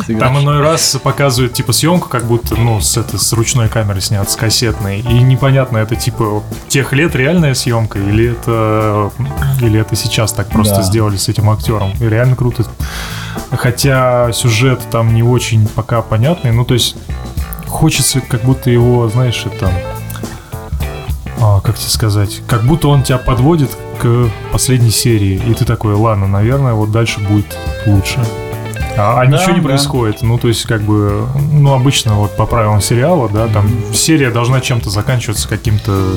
[0.08, 0.18] да.
[0.18, 4.28] там иной раз показывают типа съемку, как будто, ну, с, это, с ручной камеры снят,
[4.30, 5.00] с кассетной.
[5.00, 9.10] И непонятно, это типа тех лет реальная съемка, или это,
[9.60, 10.82] или это сейчас так просто да.
[10.82, 11.92] сделали с этим актером.
[12.00, 12.64] И реально круто.
[13.50, 16.52] Хотя сюжет там не очень пока понятный.
[16.52, 16.96] Ну, то есть
[17.66, 19.72] хочется как будто его, знаешь, это...
[21.40, 22.42] А, как тебе сказать?
[22.48, 23.70] Как будто он тебя подводит
[24.00, 25.40] к последней серии.
[25.46, 28.20] И ты такой, ладно, наверное, вот дальше будет лучше.
[28.96, 29.68] А, а да, ничего не да.
[29.68, 30.22] происходит.
[30.22, 34.60] Ну, то есть, как бы, ну, обычно вот по правилам сериала, да, там серия должна
[34.60, 36.16] чем-то заканчиваться каким-то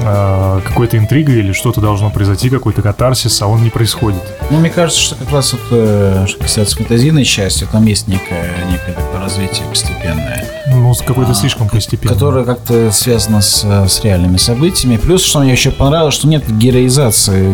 [0.00, 4.22] э, какой-то интригой или что-то должно произойти, какой-то катарсис, а он не происходит.
[4.50, 8.50] Ну, мне кажется, что как раз вот, э, что касается фантазийной части, там есть некое,
[8.70, 10.44] некое такое развитие постепенное.
[10.66, 12.14] Ну, какое-то а, слишком постепенное.
[12.14, 14.96] Которое как-то связано с, с реальными событиями.
[14.96, 17.52] Плюс, что мне еще понравилось, что нет героизации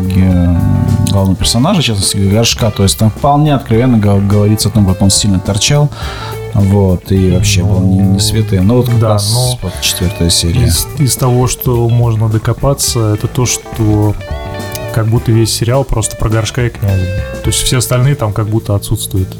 [1.11, 5.41] главного персонажа, сейчас горшка, то есть там вполне откровенно говорится о том, как он сильно
[5.41, 5.91] торчал,
[6.55, 8.66] Вот, и вообще был не, не святым.
[8.66, 10.64] Ну, вот как да, раз но вот четвертая серия.
[10.66, 14.14] Из, из того, что можно докопаться, это то, что
[14.92, 17.05] как будто весь сериал просто про горшка и князя.
[17.42, 19.36] То есть все остальные там как будто отсутствуют.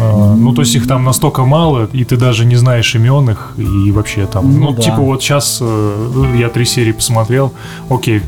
[0.00, 3.52] А, ну, то есть их там настолько мало, и ты даже не знаешь имен их,
[3.56, 4.60] и вообще там...
[4.60, 4.82] Ну, ну да.
[4.82, 7.52] типа вот сейчас э, я три серии посмотрел,
[7.90, 8.22] окей,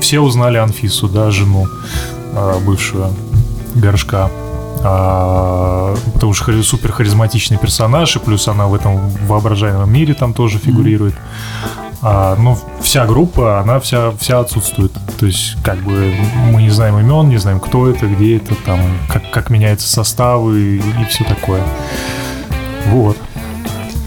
[0.00, 1.66] все узнали Анфису, да, жену
[2.34, 3.10] э, бывшего
[3.74, 4.30] горшка.
[4.84, 10.58] А, потому что супер харизматичный персонаж, и плюс она в этом воображаемом мире там тоже
[10.58, 11.14] фигурирует.
[12.00, 14.92] А, но ну, вся группа, она вся, вся отсутствует.
[15.18, 16.14] То есть, как бы
[16.52, 20.60] мы не знаем имен, не знаем, кто это, где это, там, как, как меняются составы
[20.60, 21.62] и, и все такое.
[22.86, 23.16] Вот.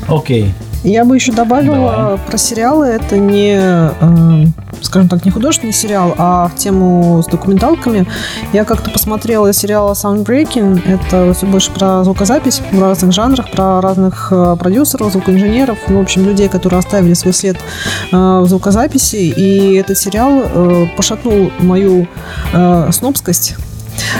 [0.07, 0.45] Окей.
[0.45, 0.51] Okay.
[0.83, 2.17] Я бы еще добавила Давай.
[2.17, 2.87] про сериалы.
[2.87, 4.45] Это не, э,
[4.91, 8.05] скажем так, не художественный сериал, а в тему с документалками.
[8.51, 10.81] Я как-то посмотрела сериал Soundbreaking.
[10.85, 16.01] Это все больше про звукозапись в разных жанрах, про разных э, продюсеров, звукоинженеров, ну, в
[16.01, 17.55] общем, людей, которые оставили свой след
[18.11, 19.15] э, в звукозаписи.
[19.15, 22.05] И этот сериал пошатнул мою
[22.91, 23.55] снобскость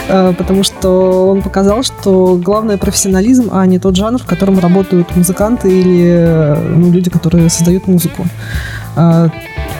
[0.08, 5.14] Э, потому что он показал, что главное профессионализм, а не тот жанр, в котором работают
[5.16, 8.26] музыканты или э, ну, люди, которые создают музыку.
[8.96, 9.28] Э,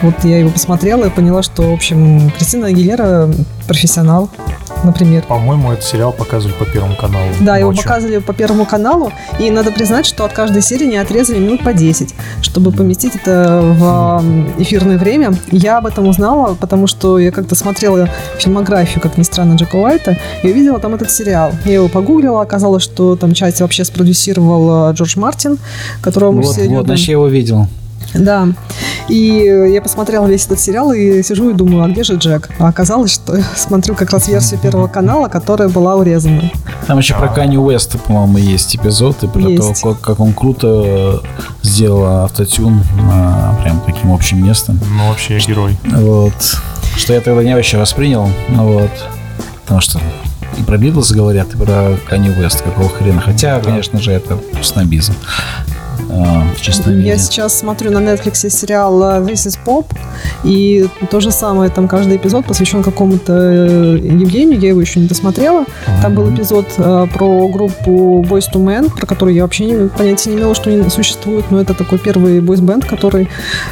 [0.01, 3.29] вот я его посмотрела и поняла, что, в общем, Кристина Агилера
[3.67, 4.29] профессионал
[4.83, 5.23] например.
[5.23, 7.27] По-моему, этот сериал показывали по Первому каналу.
[7.39, 7.59] Да, ночью.
[7.59, 11.63] его показывали по Первому каналу, и надо признать, что от каждой серии не отрезали минут
[11.63, 14.23] по 10, чтобы поместить это в
[14.57, 15.33] эфирное время.
[15.51, 20.17] Я об этом узнала, потому что я как-то смотрела фильмографию, как ни странно, Джека Уайта,
[20.43, 21.53] и увидела там этот сериал.
[21.65, 25.57] Я его погуглила, оказалось, что там часть вообще спродюсировал э, Джордж Мартин,
[26.01, 26.77] которого мы вот, все вот, любим.
[26.77, 27.67] Вот, значит, я его видел.
[28.13, 28.47] Да.
[29.09, 32.49] И я посмотрела весь этот сериал и сижу и думаю, а где же Джек?
[32.59, 36.51] А оказалось, что смотрю как раз версию Первого канала, которая была урезана.
[36.87, 39.81] Там еще про Канни Уэста, по-моему, есть эпизод, и про есть.
[39.81, 41.21] то, как, как он круто
[41.61, 44.79] сделал автотюн а, прям таким общим местом.
[44.89, 45.77] Ну, вообще герой.
[45.83, 46.33] Вот.
[46.95, 48.29] Что я тогда не вообще воспринял.
[48.49, 48.91] Вот.
[49.63, 49.99] Потому что
[50.57, 53.21] и про Битлз говорят, и про Канни Уэст, какого хрена.
[53.21, 55.13] Хотя, конечно же, это снобизм
[56.55, 57.07] в чистом виде.
[57.07, 59.85] Я сейчас смотрю на Netflix сериал э, This is Pop,
[60.43, 65.07] и то же самое, там каждый эпизод посвящен какому-то э, Евгению, я его еще не
[65.07, 65.65] досмотрела.
[66.01, 70.31] Там был эпизод э, про группу Boys to Men, про которую я вообще не, понятия
[70.31, 73.29] не имела, что они существуют, но это такой первый бойс-бенд, который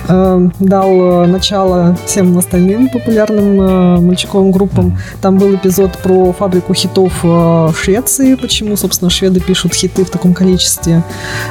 [0.08, 4.98] э, дал начало всем остальным популярным э, мальчиковым группам.
[5.22, 10.10] Там был эпизод про фабрику хитов э, в Швеции, почему, собственно, шведы пишут хиты в
[10.10, 11.04] таком количестве.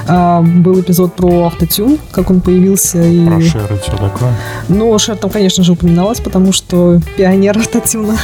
[0.09, 3.03] Э, был эпизод про автотюн, как он появился.
[3.03, 3.26] И...
[3.26, 4.35] Про Шер и все такое.
[4.68, 8.16] Ну, Шер там, конечно же, упоминалась, потому что пионер автотюна.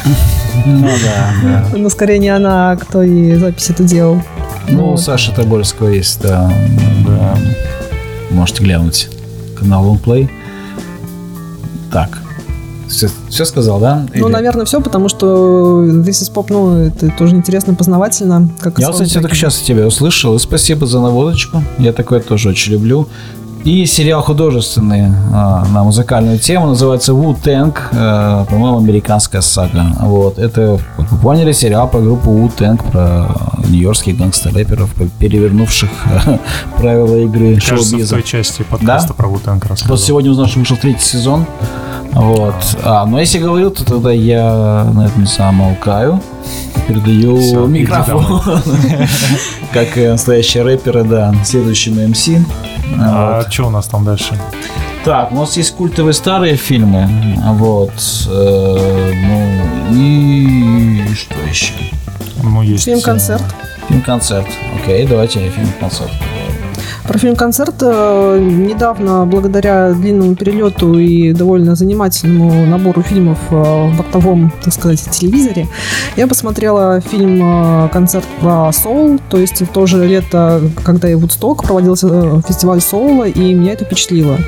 [0.65, 1.79] Ну да, да.
[1.79, 4.23] Но скорее не она, а кто и запись это делал.
[4.69, 6.51] Ну, у Саши Тобольского есть, да.
[8.31, 9.09] Можете глянуть
[9.59, 10.29] канал OnPlay.
[11.93, 12.19] Так,
[12.89, 14.07] все, все сказал, да?
[14.13, 14.23] Или...
[14.23, 18.49] Ну, наверное, все, потому что This is Pop, ну, это тоже интересно, познавательно.
[18.61, 21.63] Как Я, кстати, только сейчас тебя услышал, и спасибо за наводочку.
[21.79, 23.09] Я такое тоже очень люблю.
[23.67, 29.87] И сериал художественный а, на музыкальную тему называется Wu Tang, а, по-моему, американская сага.
[30.03, 30.39] Вот.
[30.39, 33.27] Это, как вы поняли, сериал про группу Wu Tang, про
[33.69, 35.91] нью-йоркских гангстер-рэперов, перевернувших
[36.77, 38.07] правила игры шоу-биза.
[38.07, 39.15] в той части подкаста да?
[39.15, 39.97] про Wu Tang рассказывал.
[39.97, 41.45] Вот сегодня узнал, что вышел третий сезон.
[42.17, 42.55] Вот.
[42.83, 46.21] А, но если говорил, то тогда я на этом замолкаю.
[46.89, 48.41] Передаю Все, микрофон.
[49.73, 52.29] Как настоящие рэперы, да, следующему МС.
[52.99, 53.53] А вот.
[53.53, 54.39] что у нас там дальше?
[55.05, 57.09] Так, у нас есть культовые старые фильмы.
[57.59, 57.93] Вот.
[58.29, 61.75] Э, ну и что еще?
[62.43, 62.85] Ну, есть.
[62.85, 63.45] Фильм-концерт.
[63.89, 64.47] Фильм-концерт.
[64.83, 66.11] Окей, давайте фильм-концерт.
[67.07, 74.53] Про фильм-концерт э, недавно, благодаря длинному перелету и довольно занимательному набору фильмов э, в бортовом,
[74.65, 75.69] так сказать, телевизоре,
[76.17, 81.15] я посмотрела фильм э, «Концерт про соул», то есть в то же лето, когда и
[81.15, 84.39] Вудсток проводился фестиваль соула, и меня это впечатлило.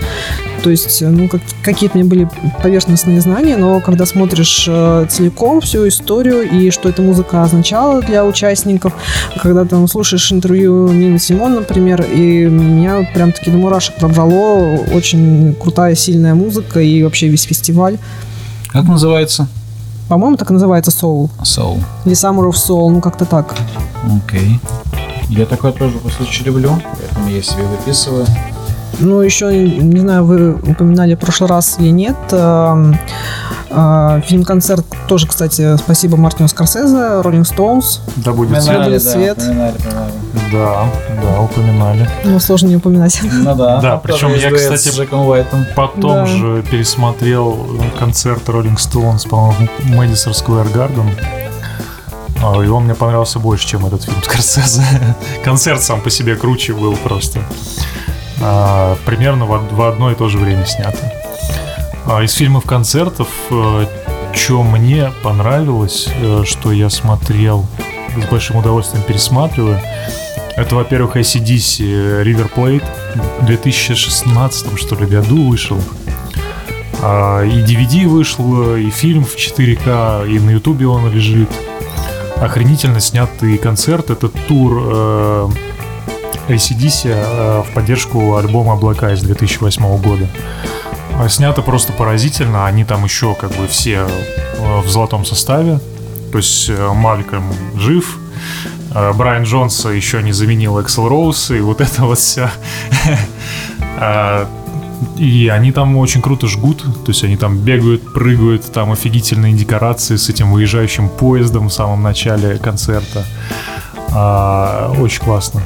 [0.63, 2.29] То есть, ну, как, какие-то у меня были
[2.63, 8.25] поверхностные знания, но когда смотришь э, целиком всю историю и что эта музыка означала для
[8.25, 8.93] участников,
[9.41, 14.79] когда там слушаешь интервью Нины Симон, например, и меня прям таки до мурашек пробрало.
[14.93, 17.99] Очень крутая, сильная музыка и вообще весь фестиваль.
[18.69, 19.49] Как называется?
[20.09, 21.31] По-моему, так называется Soul.
[21.43, 21.81] Soul.
[22.05, 23.55] Или Summer of Soul, ну как-то так.
[24.05, 24.59] Окей.
[24.59, 24.79] Okay.
[25.29, 28.27] Я такое тоже по случаю люблю, поэтому я себе выписываю.
[28.99, 32.99] Ну, еще, не знаю, вы упоминали в прошлый раз или нет, эм,
[33.70, 38.01] А, фильм-концерт тоже, кстати, спасибо Мартину Скорсезе, Роллинг Стоунс.
[38.16, 38.66] Да будет свет.
[38.72, 39.74] да, упоминали, упоминали.
[40.53, 40.88] Да,
[41.22, 42.09] да, упоминали.
[42.24, 43.20] Ну, сложно не упоминать.
[43.30, 43.80] Ну да.
[43.80, 45.66] Да, причем я, кстати, с Джеком Уайтом.
[45.76, 46.26] Потом Да.
[46.26, 47.59] же пересмотрел
[47.99, 51.11] концерт Rolling Stones, по-моему, в Мэдисон Square Garden.
[52.42, 54.82] А, И он мне понравился больше, чем этот фильм Скорсезе.
[55.44, 57.40] Концерт сам по себе круче был просто.
[58.41, 61.12] А, Примерно в в одно и то же время снято.
[62.07, 63.28] А Из фильмов концертов,
[64.34, 67.66] что мне понравилось, э, что я смотрел
[68.16, 69.80] с большим удовольствием пересматриваю,
[70.57, 72.84] это, во-первых, ACDC River Plate
[73.41, 75.80] в 2016 что ли году вышел.
[77.01, 81.49] А, И DVD вышел, и фильм в 4К, и на Ютубе он лежит.
[82.36, 84.11] Охренительно снятый концерт.
[84.11, 85.49] Это тур э,
[86.49, 90.26] ACDC э, в поддержку альбома «Облака» из 2008 года.
[91.18, 92.66] А Снято просто поразительно.
[92.66, 95.81] Они там еще как бы все э, в золотом составе.
[96.33, 98.18] То есть э, Малькольм жив,
[98.93, 102.51] Брайан Джонса еще не заменил Эксел Роуз, и вот это вот все.
[105.16, 110.16] И они там очень круто жгут, то есть они там бегают, прыгают, там офигительные декорации
[110.16, 113.24] с этим выезжающим поездом в самом начале концерта.
[114.12, 115.62] А, очень классно.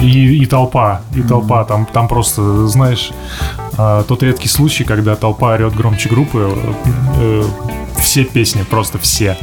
[0.00, 3.12] И, и толпа, и толпа, там, там просто, знаешь,
[3.76, 6.54] а, тот редкий случай, когда толпа орет громче группы,
[7.18, 7.44] э,
[8.00, 9.36] все песни, просто все.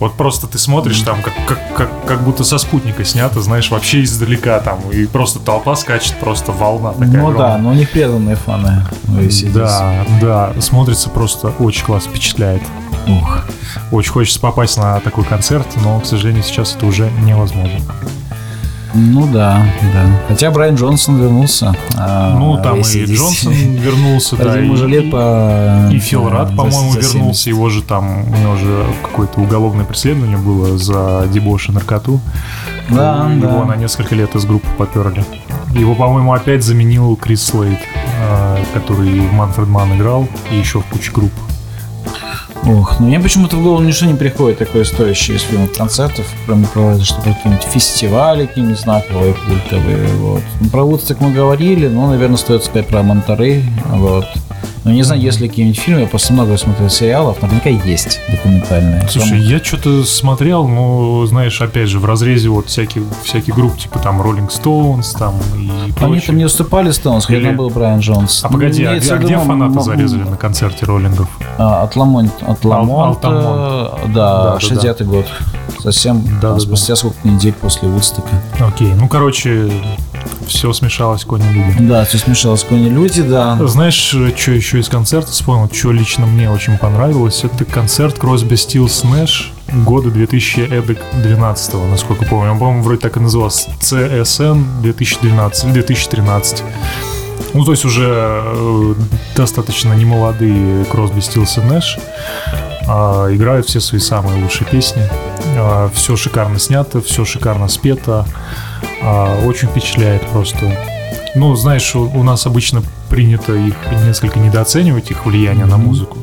[0.00, 4.02] Вот просто ты смотришь там, как, как, как, как будто со спутника снято, знаешь, вообще
[4.02, 7.56] издалека там, и просто толпа скачет, просто волна такая Ну огромная.
[7.56, 8.84] да, но них преданные фаны.
[9.52, 12.62] Да, да, смотрится просто очень классно, впечатляет.
[13.06, 13.44] Ух.
[13.90, 17.80] Очень хочется попасть на такой концерт, но, к сожалению, сейчас это уже невозможно.
[18.94, 20.06] Ну да, да.
[20.28, 21.74] Хотя Брайан Джонсон вернулся.
[21.96, 23.04] а, ну, там и.
[23.04, 25.88] Джонсон вернулся, да, Ему лет по...
[25.92, 27.14] и Фил Рад, по-моему, за 70.
[27.14, 27.50] вернулся.
[27.50, 32.20] Его же там, у него же какое-то уголовное преследование было за дебош и наркоту.
[32.88, 35.24] Да, Его на несколько лет из группы поперли.
[35.72, 37.78] Его, по-моему, опять заменил Крис Слейд,
[38.18, 41.32] э, который в Манфред Ман играл, и еще в куче групп.
[42.66, 46.66] Ох, ну мне почему-то в голову ничего не приходит такое стоящее из фильмов концертов, кроме
[46.66, 50.42] того, что какие-нибудь фестивали, какие-нибудь знаковые, культовые, вот.
[50.60, 54.26] Ну, про Вудсток мы говорили, но, наверное, стоит сказать про Монтерей, вот.
[54.84, 59.06] Ну, не знаю, есть ли какие-нибудь фильмы, я просто много смотрел сериалов, наверняка есть документальные.
[59.08, 63.98] Слушай, я что-то смотрел, но, знаешь, опять же, в разрезе вот всяких, всяких групп, типа
[63.98, 66.90] там Rolling Stones, там и Они там не уступали
[67.26, 68.44] хотя Или- там был Брайан Джонс.
[68.44, 71.28] А погоди, Ну, а где, а где виду, фанаты м- зарезали на концерте роллингов?
[71.58, 74.02] А, От Ламонт, от Ламонта, Алтамонт.
[74.06, 75.26] да, Да, да, 60-й год.
[75.82, 78.28] Совсем Да, а, да, спустя сколько недель после Вудстока.
[78.60, 79.70] Окей, ну, короче,
[80.46, 81.76] все смешалось, кони люди.
[81.80, 83.58] Да, все смешалось, кони люди, да.
[83.66, 87.44] Знаешь, что еще из концерта вспомнил, что лично мне очень понравилось?
[87.44, 92.52] Это концерт Кросби Стилс Нэш года 2012, насколько помню.
[92.52, 93.70] Он, по-моему, вроде так и назывался.
[93.80, 96.64] CSN 2012 или 2013.
[97.54, 98.94] Ну, то есть уже э,
[99.36, 101.98] достаточно немолодые Кросби Стилс и Нэш.
[102.88, 105.02] А, играют все свои самые лучшие песни.
[105.92, 108.26] все шикарно снято, все шикарно спето.
[109.02, 110.76] А, очень впечатляет просто.
[111.34, 113.74] Ну, знаешь, у, нас обычно принято их
[114.04, 116.18] несколько недооценивать, их влияние на музыку.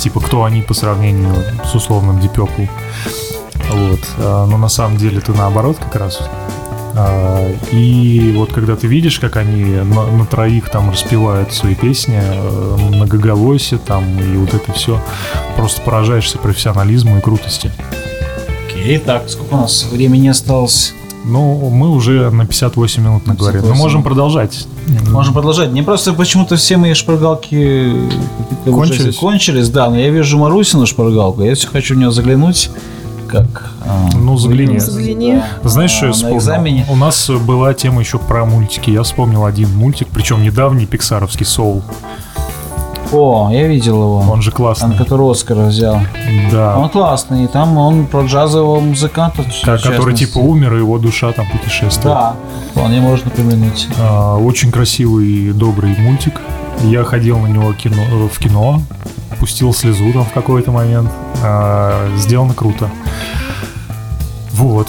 [0.00, 2.68] Типа, кто они по сравнению с условным Deep Purple.
[3.70, 4.00] Вот.
[4.18, 6.20] А, но на самом деле это наоборот как раз.
[7.00, 12.20] А, и вот когда ты видишь, как они на, на троих там распевают свои песни,
[12.20, 15.00] э, многоголосие там и вот это все,
[15.56, 17.70] просто поражаешься профессионализму и крутости.
[18.66, 20.92] Окей, так, сколько у нас времени осталось?
[21.24, 23.60] Ну, мы уже на 58 минут наговорили.
[23.60, 23.82] Но 58.
[23.82, 24.66] можем продолжать.
[25.10, 25.70] Можем продолжать.
[25.70, 27.92] Мне просто почему-то все мои шпаргалки
[28.64, 29.16] Кончились?
[29.16, 32.70] кончились, да, но я вижу Марусину шпаргалку, я все хочу в нее заглянуть.
[33.28, 33.70] Как?
[33.86, 34.66] а, Ну, загляни.
[34.78, 35.42] выглядит, Загляни.
[35.62, 36.38] да, Знаешь, что я а, вспомнил?
[36.38, 36.86] Экзамене.
[36.90, 38.90] У нас была тема еще про мультики.
[38.90, 41.82] Я вспомнил один мультик, причем недавний, пиксаровский «Соул».
[43.10, 44.18] О, я видел его.
[44.30, 44.94] Он же Он, классный.
[44.96, 45.98] который Оскар взял.
[46.52, 46.76] Да.
[46.76, 49.44] Он классный, и там он про джазового музыканта.
[49.64, 52.14] Ка- который типа умер, и его душа там путешествует.
[52.14, 52.36] Да,
[52.72, 53.88] вполне можно помянуть.
[53.98, 56.34] А, Очень красивый и добрый мультик.
[56.84, 58.82] Я ходил на него кино, э, в кино,
[59.40, 61.10] пустил слезу там в какой-то момент.
[61.42, 62.88] А, Сделано круто.
[64.52, 64.88] Вот.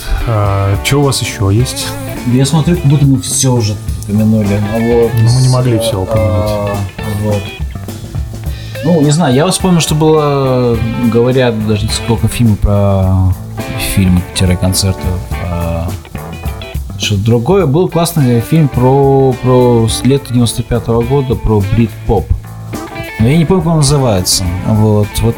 [0.83, 1.87] Что у вас еще есть?
[2.27, 4.59] Я смотрю, как будто мы все уже упомянули.
[4.75, 6.49] А вот, Ну, мы не могли э, всё упомянуть.
[6.49, 6.75] а,
[7.23, 7.43] вот.
[8.83, 10.77] Ну, не знаю, я вспомнил, что было,
[11.11, 13.33] говорят, даже сколько фильмов про
[13.95, 15.01] фильмы-концерты.
[16.99, 22.25] Что другое, был классный фильм про, про с лета 95 года, про брит-поп.
[23.19, 24.43] Но я не помню, как он называется.
[24.67, 25.35] Вот, вот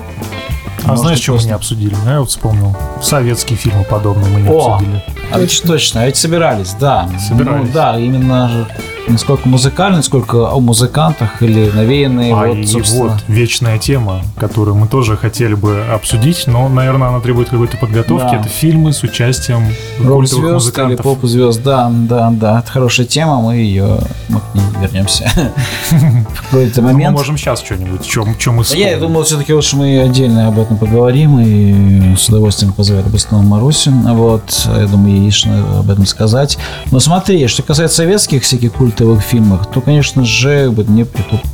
[0.84, 1.96] а знаешь, что мы не обсудили?
[2.04, 2.76] Ну, я вот вспомнил.
[3.02, 5.04] Советские фильмы подобные мы не О, обсудили.
[5.32, 7.08] А точно, точно, а ведь собирались, да.
[7.20, 7.68] Собирались.
[7.68, 8.68] Ну, да, именно
[9.08, 12.34] не сколько музыкальный, сколько о музыкантах или навеянные.
[12.34, 13.10] А вот, и собственно...
[13.10, 18.32] вот вечная тема, которую мы тоже хотели бы обсудить, но, наверное, она требует какой-то подготовки.
[18.32, 18.40] Да.
[18.40, 19.68] Это фильмы с участием
[20.00, 21.00] рок-звезд музыкантов.
[21.00, 21.62] или поп-звезд.
[21.64, 22.60] Да, да, да.
[22.60, 24.00] Это хорошая тема, мы ее
[24.32, 25.30] мы к ней вернемся
[25.90, 27.12] в какой-то момент.
[27.12, 31.40] Мы можем сейчас что-нибудь, что мы Я думал, все-таки уж мы отдельно об этом поговорим
[31.40, 33.92] и с удовольствием позовет об основном Марусю.
[33.92, 35.32] Вот, я думаю, ей
[35.80, 36.58] об этом сказать.
[36.92, 41.06] Но смотри, что касается советских всяких культов, культовых фильмах, то, конечно же, вот мне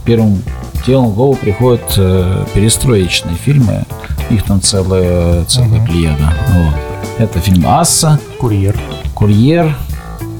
[0.05, 0.41] первым
[0.85, 3.85] делом в голову приходят э, перестроечные фильмы.
[4.31, 5.85] Их там целая, целая угу.
[5.85, 6.33] плеяда.
[6.49, 6.75] Вот.
[7.19, 8.19] Это фильм «Асса».
[8.39, 8.75] «Курьер».
[9.13, 9.75] «Курьер».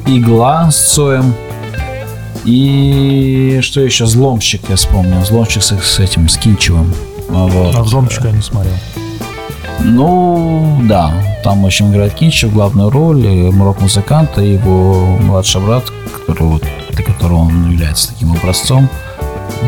[0.07, 1.35] «Игла» с Цоем.
[2.45, 4.05] И что еще?
[4.05, 5.19] «Взломщик» я вспомнил.
[5.19, 6.93] «Взломщик» с, с этим, с Кинчевым.
[7.29, 7.75] Вот.
[7.75, 8.73] А «Взломщика» я не смотрел.
[9.81, 11.13] Ну, да.
[11.43, 15.83] Там, в общем, играет Кинчев главную роль, рок-музыкант и его младший брат,
[16.15, 16.63] который вот
[16.97, 18.89] для которого он является таким образцом.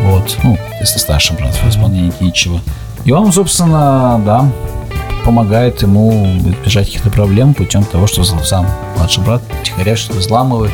[0.03, 2.59] Вот, ну, если старшим брат в исполнении Кинчева.
[3.05, 4.51] И он, собственно, да,
[5.23, 8.67] помогает ему избежать каких-то проблем путем того, что сам
[8.97, 10.71] младший брат тихоря что-то взламывает.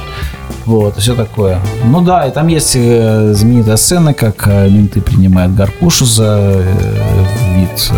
[0.66, 1.60] Вот, и все такое.
[1.84, 7.26] Ну да, и там есть э, знаменитая сцена, как э, менты принимают Гаркушу за э,
[7.56, 7.92] вид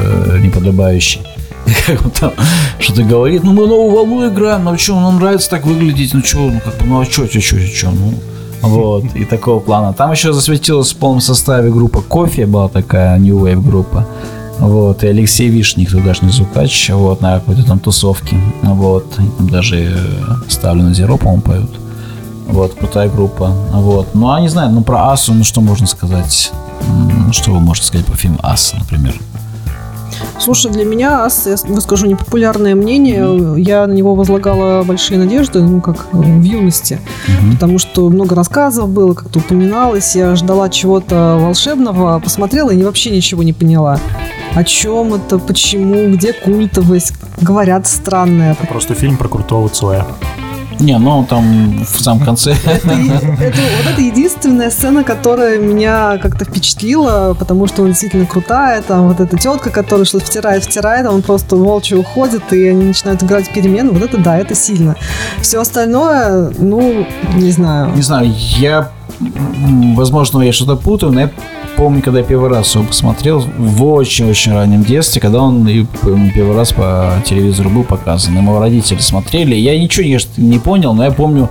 [0.43, 1.21] неподобающий.
[1.85, 2.31] Как он там
[2.79, 6.39] что-то говорит, ну мы новую волну играем, ну что, нам нравится так выглядеть, ну что,
[6.39, 8.13] ну как бы, ну а что, что, что, что, ну
[8.61, 9.93] вот, и такого плана.
[9.93, 14.05] Там еще засветилась в полном составе группа Кофе, была такая New Wave группа.
[14.59, 18.39] Вот, и Алексей Вишник, тудашний звукач, вот, на какой-то там тусовке.
[18.63, 19.05] Вот,
[19.39, 19.97] даже э,
[20.47, 21.79] ставлю на Зеро, по-моему, поют.
[22.47, 23.49] Вот, крутая группа.
[23.71, 24.15] Вот.
[24.15, 26.51] Ну, а не знаю, ну про Асу, ну что можно сказать?
[27.31, 29.19] Что вы можете сказать по фильму Аса, например?
[30.39, 35.81] Слушай, для меня ас, я выскажу непопулярное мнение, я на него возлагала большие надежды, ну,
[35.81, 36.99] как в юности,
[37.53, 43.43] потому что много рассказов было, как-то упоминалось, я ждала чего-то волшебного, посмотрела и вообще ничего
[43.43, 43.99] не поняла.
[44.55, 48.55] О чем это, почему, где культовость, говорят странное.
[48.69, 50.05] Просто фильм про крутого Цоя.
[50.79, 52.55] Не, ну там в самом конце.
[52.65, 52.89] Это,
[53.41, 58.81] это, вот это единственная сцена, которая меня как-то впечатлила, потому что она действительно крутая.
[58.81, 62.85] Там вот эта тетка, которая что-то втирает, втирает, а он просто молча уходит, и они
[62.85, 63.91] начинают играть перемены.
[63.91, 64.95] Вот это да, это сильно.
[65.41, 67.93] Все остальное, ну, не знаю.
[67.95, 68.91] Не знаю, я
[69.95, 71.31] возможно, я что-то путаю, но я
[71.77, 75.65] помню, когда я первый раз его посмотрел в очень-очень раннем детстве, когда он
[76.33, 78.35] первый раз по телевизору был показан.
[78.35, 79.55] Ему родители смотрели.
[79.55, 81.49] Я ничего не, не понял, но я помню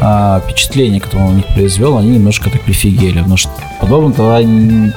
[0.00, 3.18] а, впечатление, которое он у них произвел, они немножко так прифигели.
[3.18, 3.50] Потому что
[3.80, 4.40] подобно тогда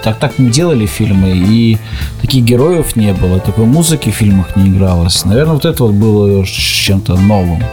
[0.04, 1.78] так, так не делали фильмы, и
[2.22, 5.26] таких героев не было, такой музыки в фильмах не игралось.
[5.26, 7.64] Наверное, вот это вот было чем-то новым.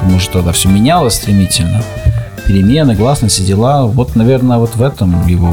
[0.00, 1.82] Потому что тогда все менялось стремительно.
[2.48, 3.84] Перемены, гласности, дела.
[3.84, 5.52] Вот, наверное, вот в этом его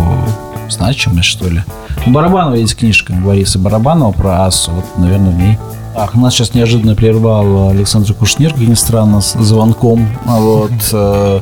[0.70, 1.62] значимость, что ли.
[2.08, 4.72] У Барабанова есть книжка Бориса Барабанова про Асу.
[4.72, 5.58] Вот, наверное, в ней.
[5.94, 10.08] Ах, нас сейчас неожиданно прервал Александр Кушнир, как ни странно, с звонком.
[10.26, 10.72] А вот.
[10.94, 11.42] Э,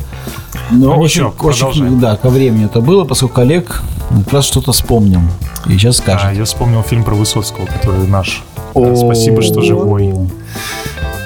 [0.71, 4.71] но ну, очень, ничего, очень да, ко времени это было, поскольку Олег как раз что-то
[4.71, 5.21] вспомнил.
[5.67, 6.29] И сейчас скажет.
[6.29, 8.43] А, я вспомнил фильм про Высоцкого, который наш.
[8.71, 10.13] Спасибо, что живой.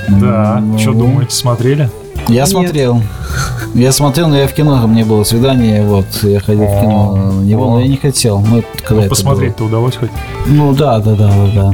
[0.10, 1.90] Да, что думаете, смотрели?
[2.28, 2.50] Я Нет.
[2.50, 3.02] смотрел.
[3.74, 7.42] Я смотрел, но я в кино, мне было свидание, вот, я ходил в кино на
[7.42, 8.40] него, но я не хотел.
[8.40, 10.10] Ну, когда ну, посмотреть-то удалось хоть?
[10.48, 11.74] Ну, да, да, да, да, да.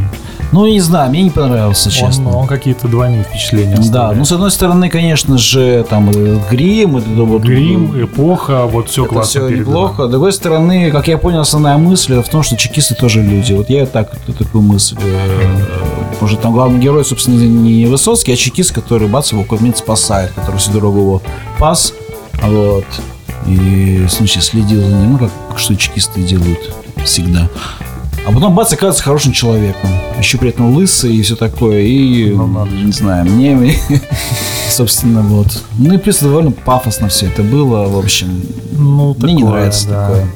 [0.53, 2.29] Ну, не знаю, мне не понравился, честно.
[2.29, 4.11] Он, он какие-то двойные впечатления оставляет.
[4.11, 9.05] Да, ну, с одной стороны, конечно же, там грим, это вот, грим, эпоха, вот все
[9.05, 9.71] это классно все передано.
[9.71, 10.07] неплохо.
[10.07, 13.53] С другой стороны, как я понял, основная мысль в том, что чекисты тоже люди.
[13.53, 14.95] Вот я так, такую мысль.
[16.21, 20.57] Может, там главный герой, собственно, не Высоцкий, а чекист, который бац, его какой спасает, который
[20.57, 21.21] всю дорогу его
[21.59, 21.93] пас.
[22.41, 22.85] Вот.
[23.47, 27.49] И, в смысле, следил за ним, ну, как что чекисты делают всегда.
[28.25, 29.89] А потом бац, оказывается хорошим человеком.
[30.17, 31.81] Еще при этом лысый и все такое.
[31.81, 33.77] И, ну, не знаю, мне,
[34.69, 35.61] собственно, вот.
[35.77, 38.41] Ну и плюс довольно пафосно все это было, в общем.
[38.71, 40.07] Ну, мне такое, не нравится да.
[40.07, 40.27] такое.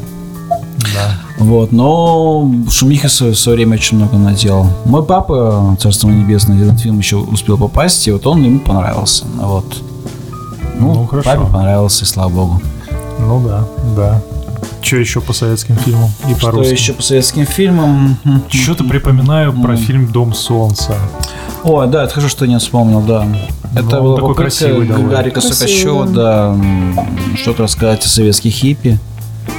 [0.93, 1.26] Да.
[1.37, 4.67] Вот, но шумиха в свое, в свое время очень много наделал.
[4.85, 9.25] Мой папа, Царство Небесное, этот фильм еще успел попасть, и вот он ему понравился.
[9.35, 9.83] Вот.
[10.79, 11.29] Ну, ну хорошо.
[11.29, 12.61] папе понравился, и слава богу.
[13.19, 14.21] Ну да, да.
[14.81, 16.73] Что еще по советским фильмам и по Что русским?
[16.73, 18.17] еще по советским фильмам?
[18.49, 20.95] Что-то припоминаю про фильм «Дом солнца».
[21.63, 23.27] О, да, это хорошо, что не вспомнил, да.
[23.73, 26.57] Это ну, было такой красивый Гарика Сокачева, да,
[27.35, 28.97] что-то рассказать о советских хиппи.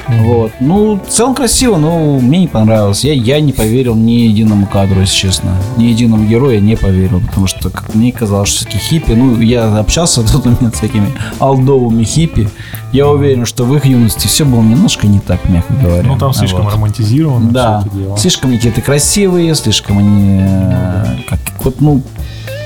[0.08, 0.52] Вот.
[0.60, 3.04] Ну, в целом красиво, но мне не понравилось.
[3.04, 5.50] Я, я не поверил ни единому кадру, если честно.
[5.76, 9.40] Ни единому герою я не поверил, потому что как мне казалось, что все-таки хиппи, ну,
[9.40, 12.48] я общался в тот момент с такими алдовыми хиппи.
[12.92, 16.08] Я уверен, что в их юности все было немножко не так, мягко говоря.
[16.08, 16.74] Ну, там слишком вот.
[16.74, 17.50] романтизировано.
[17.50, 17.84] Да,
[18.16, 22.02] слишком какие-то красивые, слишком они, э, как, вот, ну,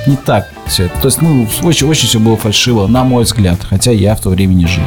[0.06, 1.00] не так все это.
[1.00, 4.30] То есть, ну, очень, очень все было фальшиво, на мой взгляд, хотя я в то
[4.30, 4.84] время не жил.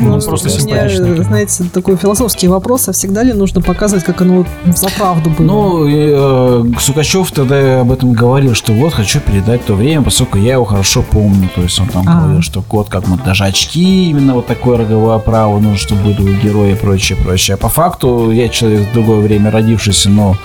[0.00, 1.22] Ну, ну просто симпатично.
[1.22, 5.46] знаете, такой философский вопрос, а всегда ли нужно показывать, как оно за правду было?
[5.46, 10.38] Ну, и, э, Сукачев тогда об этом говорил, что вот хочу передать то время, поскольку
[10.38, 11.48] я его хорошо помню.
[11.54, 12.20] То есть он там А-а-а.
[12.22, 16.22] говорил, что код как мы даже очки, именно вот такое роговое оправа нужно, чтобы были
[16.22, 17.54] у героя и прочее, прочее.
[17.54, 20.36] А по факту я человек в другое время родившийся, но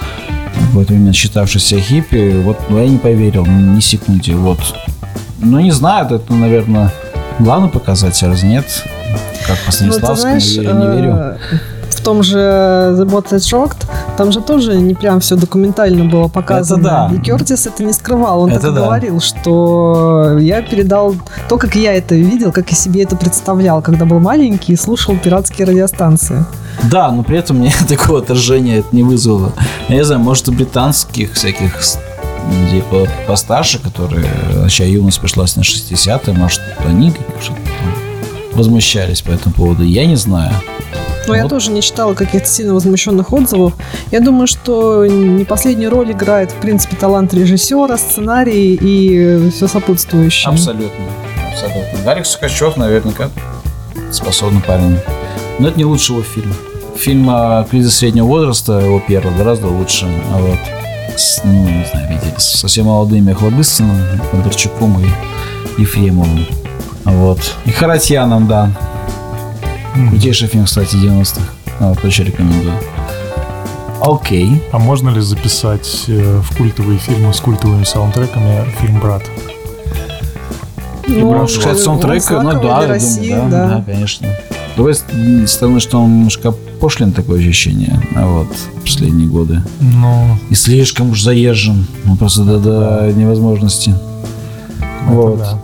[0.71, 4.35] в этот момент считавшийся хиппи, вот ну, я не поверил ни секунде.
[4.35, 4.59] Вот.
[5.39, 6.91] Ну, не знаю, это, наверное,
[7.39, 8.65] главный показатель, раз нет.
[9.47, 11.11] Как по Станиславскому, ну, знаешь, я не верю.
[11.11, 11.37] Э,
[11.89, 13.85] в том же The Bot That Rocked,
[14.17, 16.79] там же тоже не прям все документально было показано.
[16.79, 17.15] Это да.
[17.15, 18.41] И Кертис это не скрывал.
[18.41, 18.81] Он это так да.
[18.81, 21.15] говорил, что я передал
[21.47, 25.15] то, как я это видел, как я себе это представлял, когда был маленький и слушал
[25.17, 26.45] пиратские радиостанции.
[26.91, 29.53] Да, но при этом мне такого отражения это не вызвало.
[29.87, 31.79] Я не знаю, может, у британских всяких
[32.69, 34.25] типа постарше, которые
[34.55, 37.59] вообще юность пришлась на 60-е, может, они что-то
[38.55, 40.51] возмущались по этому поводу, я не знаю.
[41.25, 41.35] Но вот.
[41.35, 43.73] я тоже не читала каких-то сильно возмущенных отзывов.
[44.11, 50.51] Я думаю, что не последнюю роль играет, в принципе, талант режиссера, сценарий и все сопутствующее.
[50.51, 51.05] Абсолютно.
[51.51, 52.03] Абсолютно.
[52.03, 53.29] Гарик Сукачев наверняка
[54.11, 54.99] способный парень.
[55.59, 56.53] Но это не лучший его фильм.
[56.97, 57.31] Фильм
[57.69, 60.05] «Кризис среднего возраста», его первый, гораздо лучше.
[60.33, 60.59] А вот
[61.17, 63.97] с, ну, не знаю, видели, с совсем молодыми Охлобыстиным,
[64.31, 66.45] Бондарчуком и Ефремовым.
[67.05, 67.39] Вот.
[67.65, 68.71] И Харатьяном, да.
[70.09, 71.41] Крутейший фильм, кстати, 90-х.
[71.79, 72.73] А, вот, очень рекомендую.
[74.01, 74.61] Окей.
[74.71, 79.23] А можно ли записать э, в культовые фильмы с культовыми саундтреками фильм «Брат»?
[81.07, 84.27] Ну, брат, кстати, саундтрек, ну да, я России, думаю, да, да, да, конечно.
[84.27, 84.95] С другой
[85.47, 88.47] стороны, что он немножко пошлин такое ощущение, а вот,
[88.81, 89.61] последние годы.
[89.79, 90.37] Ну.
[90.49, 93.93] И слишком уж заезжен, ну просто до, до невозможности.
[94.79, 95.39] Это вот.
[95.39, 95.59] Да.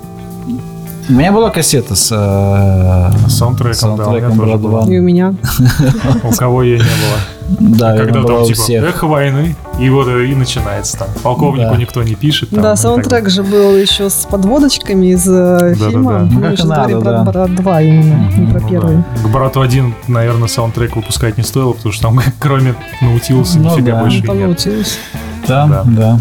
[1.10, 4.86] У меня была кассета с э, саундтреком, саундтреком да, у меня тоже была.
[4.94, 5.34] И у меня.
[6.24, 7.60] У кого ее не было.
[7.60, 11.08] Да, когда там типа эхо войны, и вот и начинается там.
[11.24, 12.50] Полковнику никто не пишет.
[12.52, 16.20] Да, саундтрек же был еще с подводочками из э, фильма.
[16.20, 19.04] Мы ну, же говорим про брат 2 именно, не про первый.
[19.24, 24.00] К брату один, наверное, саундтрек выпускать не стоило, потому что там кроме Наутилуса ну нифига
[24.00, 25.00] больше нет.
[25.48, 26.20] Да, да.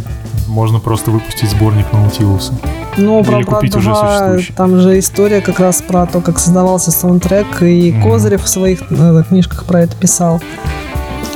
[0.48, 2.54] Можно просто выпустить сборник Наутилуса.
[2.96, 4.52] Ну, про купить уже существующий.
[4.54, 8.02] Там же история как раз про то, как создавался саундтрек, и mm.
[8.02, 10.40] Козырев в своих э, книжках про это писал.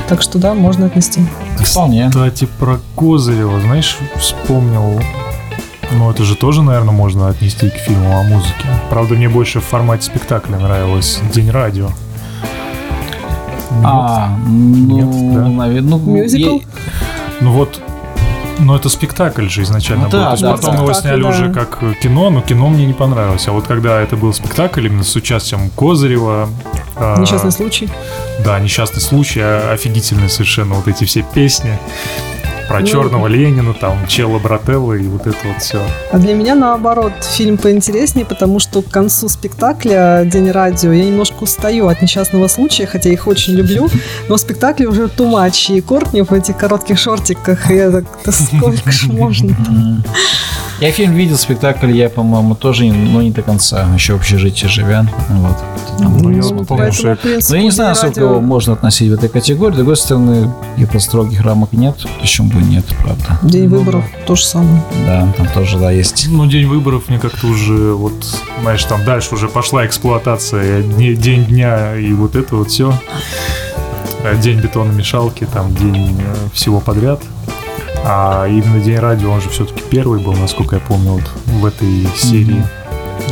[0.08, 1.24] Так что да, можно отнести.
[1.58, 2.08] Вполне.
[2.08, 5.00] Кстати, про Козырева, знаешь, вспомнил
[5.94, 8.66] ну, это же тоже, наверное, можно отнести к фильму о музыке.
[8.88, 11.88] Правда, мне больше в формате спектакля нравилось «День радио».
[13.70, 13.84] Нет?
[13.84, 15.48] А, ну, Нет, да?
[15.48, 16.58] наверное, ну, Мюзикл?
[17.40, 17.80] Ну вот
[18.62, 20.18] но это спектакль же изначально ну, был.
[20.18, 21.28] Да, То есть да, потом его сняли да.
[21.28, 23.46] уже как кино, но кино мне не понравилось.
[23.48, 26.48] А вот когда это был спектакль именно с участием Козырева...
[26.96, 27.88] А, несчастный а, случай.
[28.44, 31.78] Да, несчастный случай, офигительные совершенно вот эти все песни
[32.72, 35.78] про ну, черного Ленина, там, Чела Брателла и вот это вот все.
[36.10, 41.42] А для меня, наоборот, фильм поинтереснее, потому что к концу спектакля «День радио» я немножко
[41.42, 43.90] устаю от несчастного случая, хотя их очень люблю,
[44.28, 48.90] но спектакль уже тумач, и Кортни в этих коротких шортиках, и я так, да сколько
[48.90, 49.54] ж можно
[50.80, 55.06] Я фильм видел, спектакль я, по-моему, тоже, но не до конца, еще в общежитии живя.
[55.28, 55.56] Вот.
[56.00, 57.18] ну, я вот помню, что...
[57.22, 59.74] Ну, я не знаю, насколько его можно относить в этой категории.
[59.74, 63.38] С другой стороны, каких-то строгих рамок нет, почему бы нет, правда.
[63.42, 64.26] День ну, выборов да.
[64.26, 64.82] то же самое.
[65.06, 66.26] Да, там тоже, да, есть.
[66.28, 68.24] Ну, день выборов мне как-то уже, вот,
[68.60, 72.92] знаешь, там дальше уже пошла эксплуатация, день дня и вот это вот все.
[74.40, 77.20] День бетономешалки, там день э, всего подряд.
[78.04, 82.06] А именно День радио, он же все-таки первый был, насколько я помню, вот в этой
[82.16, 82.64] серии.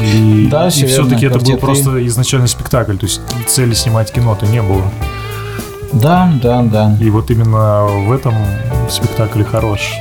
[0.01, 4.63] И, да, и все-таки это был просто изначальный спектакль, то есть цели снимать кино-то не
[4.63, 4.85] было.
[5.93, 6.97] Да, да, да.
[7.01, 8.35] И вот именно в этом
[8.89, 9.93] спектакле хорош.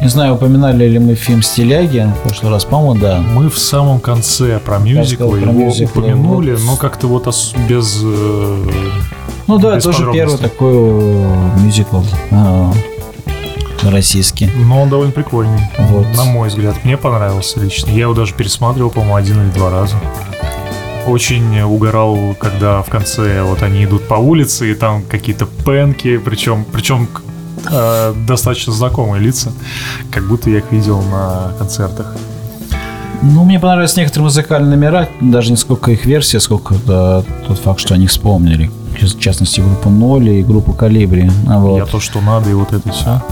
[0.00, 3.20] Не знаю, упоминали ли мы фильм «Стиляги» в прошлый раз, по-моему, да.
[3.20, 6.60] Мы в самом конце про мюзикл его мюзиклы, упомянули, вот.
[6.66, 7.26] но как-то вот
[7.68, 8.64] без э,
[9.46, 12.02] Ну да, без тоже первый такой э, мюзикл
[12.32, 12.70] а,
[13.84, 14.50] российский.
[14.54, 16.06] Но он довольно прикольный, вот.
[16.14, 16.84] на мой взгляд.
[16.84, 17.88] Мне понравился лично.
[17.90, 19.96] Я его даже пересматривал, по-моему, один или два раза.
[21.06, 26.64] Очень угорал, когда в конце вот они идут по улице, и там какие-то пенки, причем,
[26.72, 27.08] причем
[27.70, 29.52] э, достаточно знакомые лица,
[30.10, 32.16] как будто я их видел на концертах.
[33.22, 37.80] Ну, мне понравились некоторые музыкальные номера, даже не сколько их версия, сколько да, тот факт,
[37.80, 38.70] что они вспомнили.
[39.00, 41.30] В частности, группу Ноль и группу Калибри.
[41.46, 41.78] Вот.
[41.78, 43.22] Я то, что надо, и вот это все.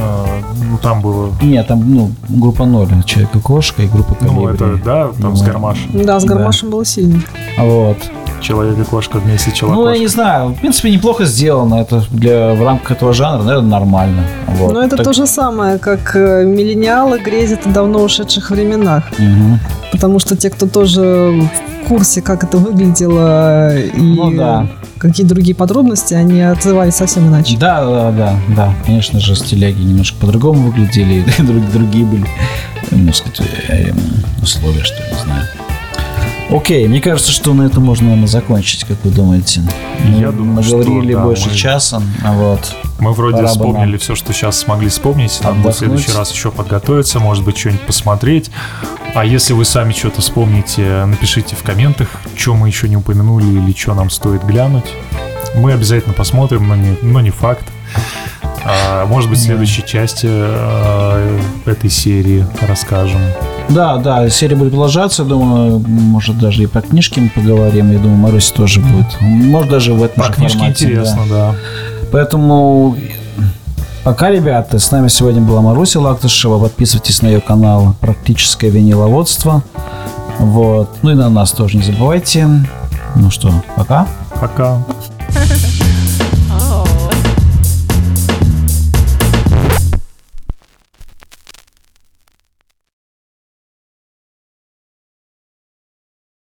[0.00, 0.26] А,
[0.70, 1.32] ну, там было...
[1.42, 4.36] Нет, там, ну, группа Ноль, Человек-кошка и группа Калибри.
[4.36, 6.04] Ну, это, да, там ну, с Гармашем.
[6.04, 6.72] Да, с Гармашем да.
[6.72, 7.20] было сильно.
[7.58, 7.98] Вот.
[8.40, 9.78] Человек и кошка вместе человек.
[9.78, 10.50] Ну, я не знаю.
[10.50, 11.76] В принципе, неплохо сделано.
[11.76, 14.22] Это для в рамках этого жанра, наверное, нормально.
[14.48, 14.74] Вот.
[14.74, 15.06] Но это так...
[15.06, 19.04] то же самое, как э, миллениалы грезят о давно ушедших временах.
[19.18, 19.58] Угу.
[19.92, 21.48] Потому что те, кто тоже
[21.84, 24.66] в курсе, как это выглядело и ну, да.
[25.08, 27.56] Какие другие подробности, они отзывались совсем иначе.
[27.58, 28.74] Да, да, да, да.
[28.84, 31.24] Конечно же, стиляги немножко по-другому выглядели,
[31.72, 32.26] другие были,
[32.90, 33.92] ну, сказать, э,
[34.42, 35.46] условия, что ли, не знаю.
[36.50, 39.62] Окей, мне кажется, что на этом можно, наверное, закончить, как вы думаете?
[40.04, 41.56] Я мы, думаю, мы говорили что, больше да, мы...
[41.56, 42.74] часа, а вот.
[43.00, 43.98] Мы вроде Пора вспомнили нам...
[43.98, 45.40] все, что сейчас смогли вспомнить.
[45.42, 48.50] Надо будет в следующий раз еще подготовиться, может быть, что-нибудь посмотреть.
[49.14, 53.72] А если вы сами что-то вспомните, напишите в комментах, что мы еще не упомянули или
[53.76, 54.86] что нам стоит глянуть.
[55.56, 57.64] Мы обязательно посмотрим, но не, но не факт.
[58.64, 63.20] А, может быть, в следующей части а, этой серии расскажем.
[63.68, 65.24] Да, да, серия будет продолжаться.
[65.24, 67.90] Думаю, может, даже и про книжки мы поговорим.
[67.90, 69.20] Я думаю, Маруси тоже будет.
[69.20, 71.52] Может, даже в этом Про книжки формате, интересно, да.
[71.52, 71.54] да.
[72.12, 72.96] Поэтому
[74.06, 76.60] Пока, ребята, с нами сегодня была Маруся Лактышева.
[76.60, 79.64] Подписывайтесь на ее канал «Практическое виниловодство».
[80.38, 80.90] Вот.
[81.02, 82.46] Ну и на нас тоже не забывайте.
[83.16, 84.06] Ну что, пока.
[84.40, 84.78] Пока.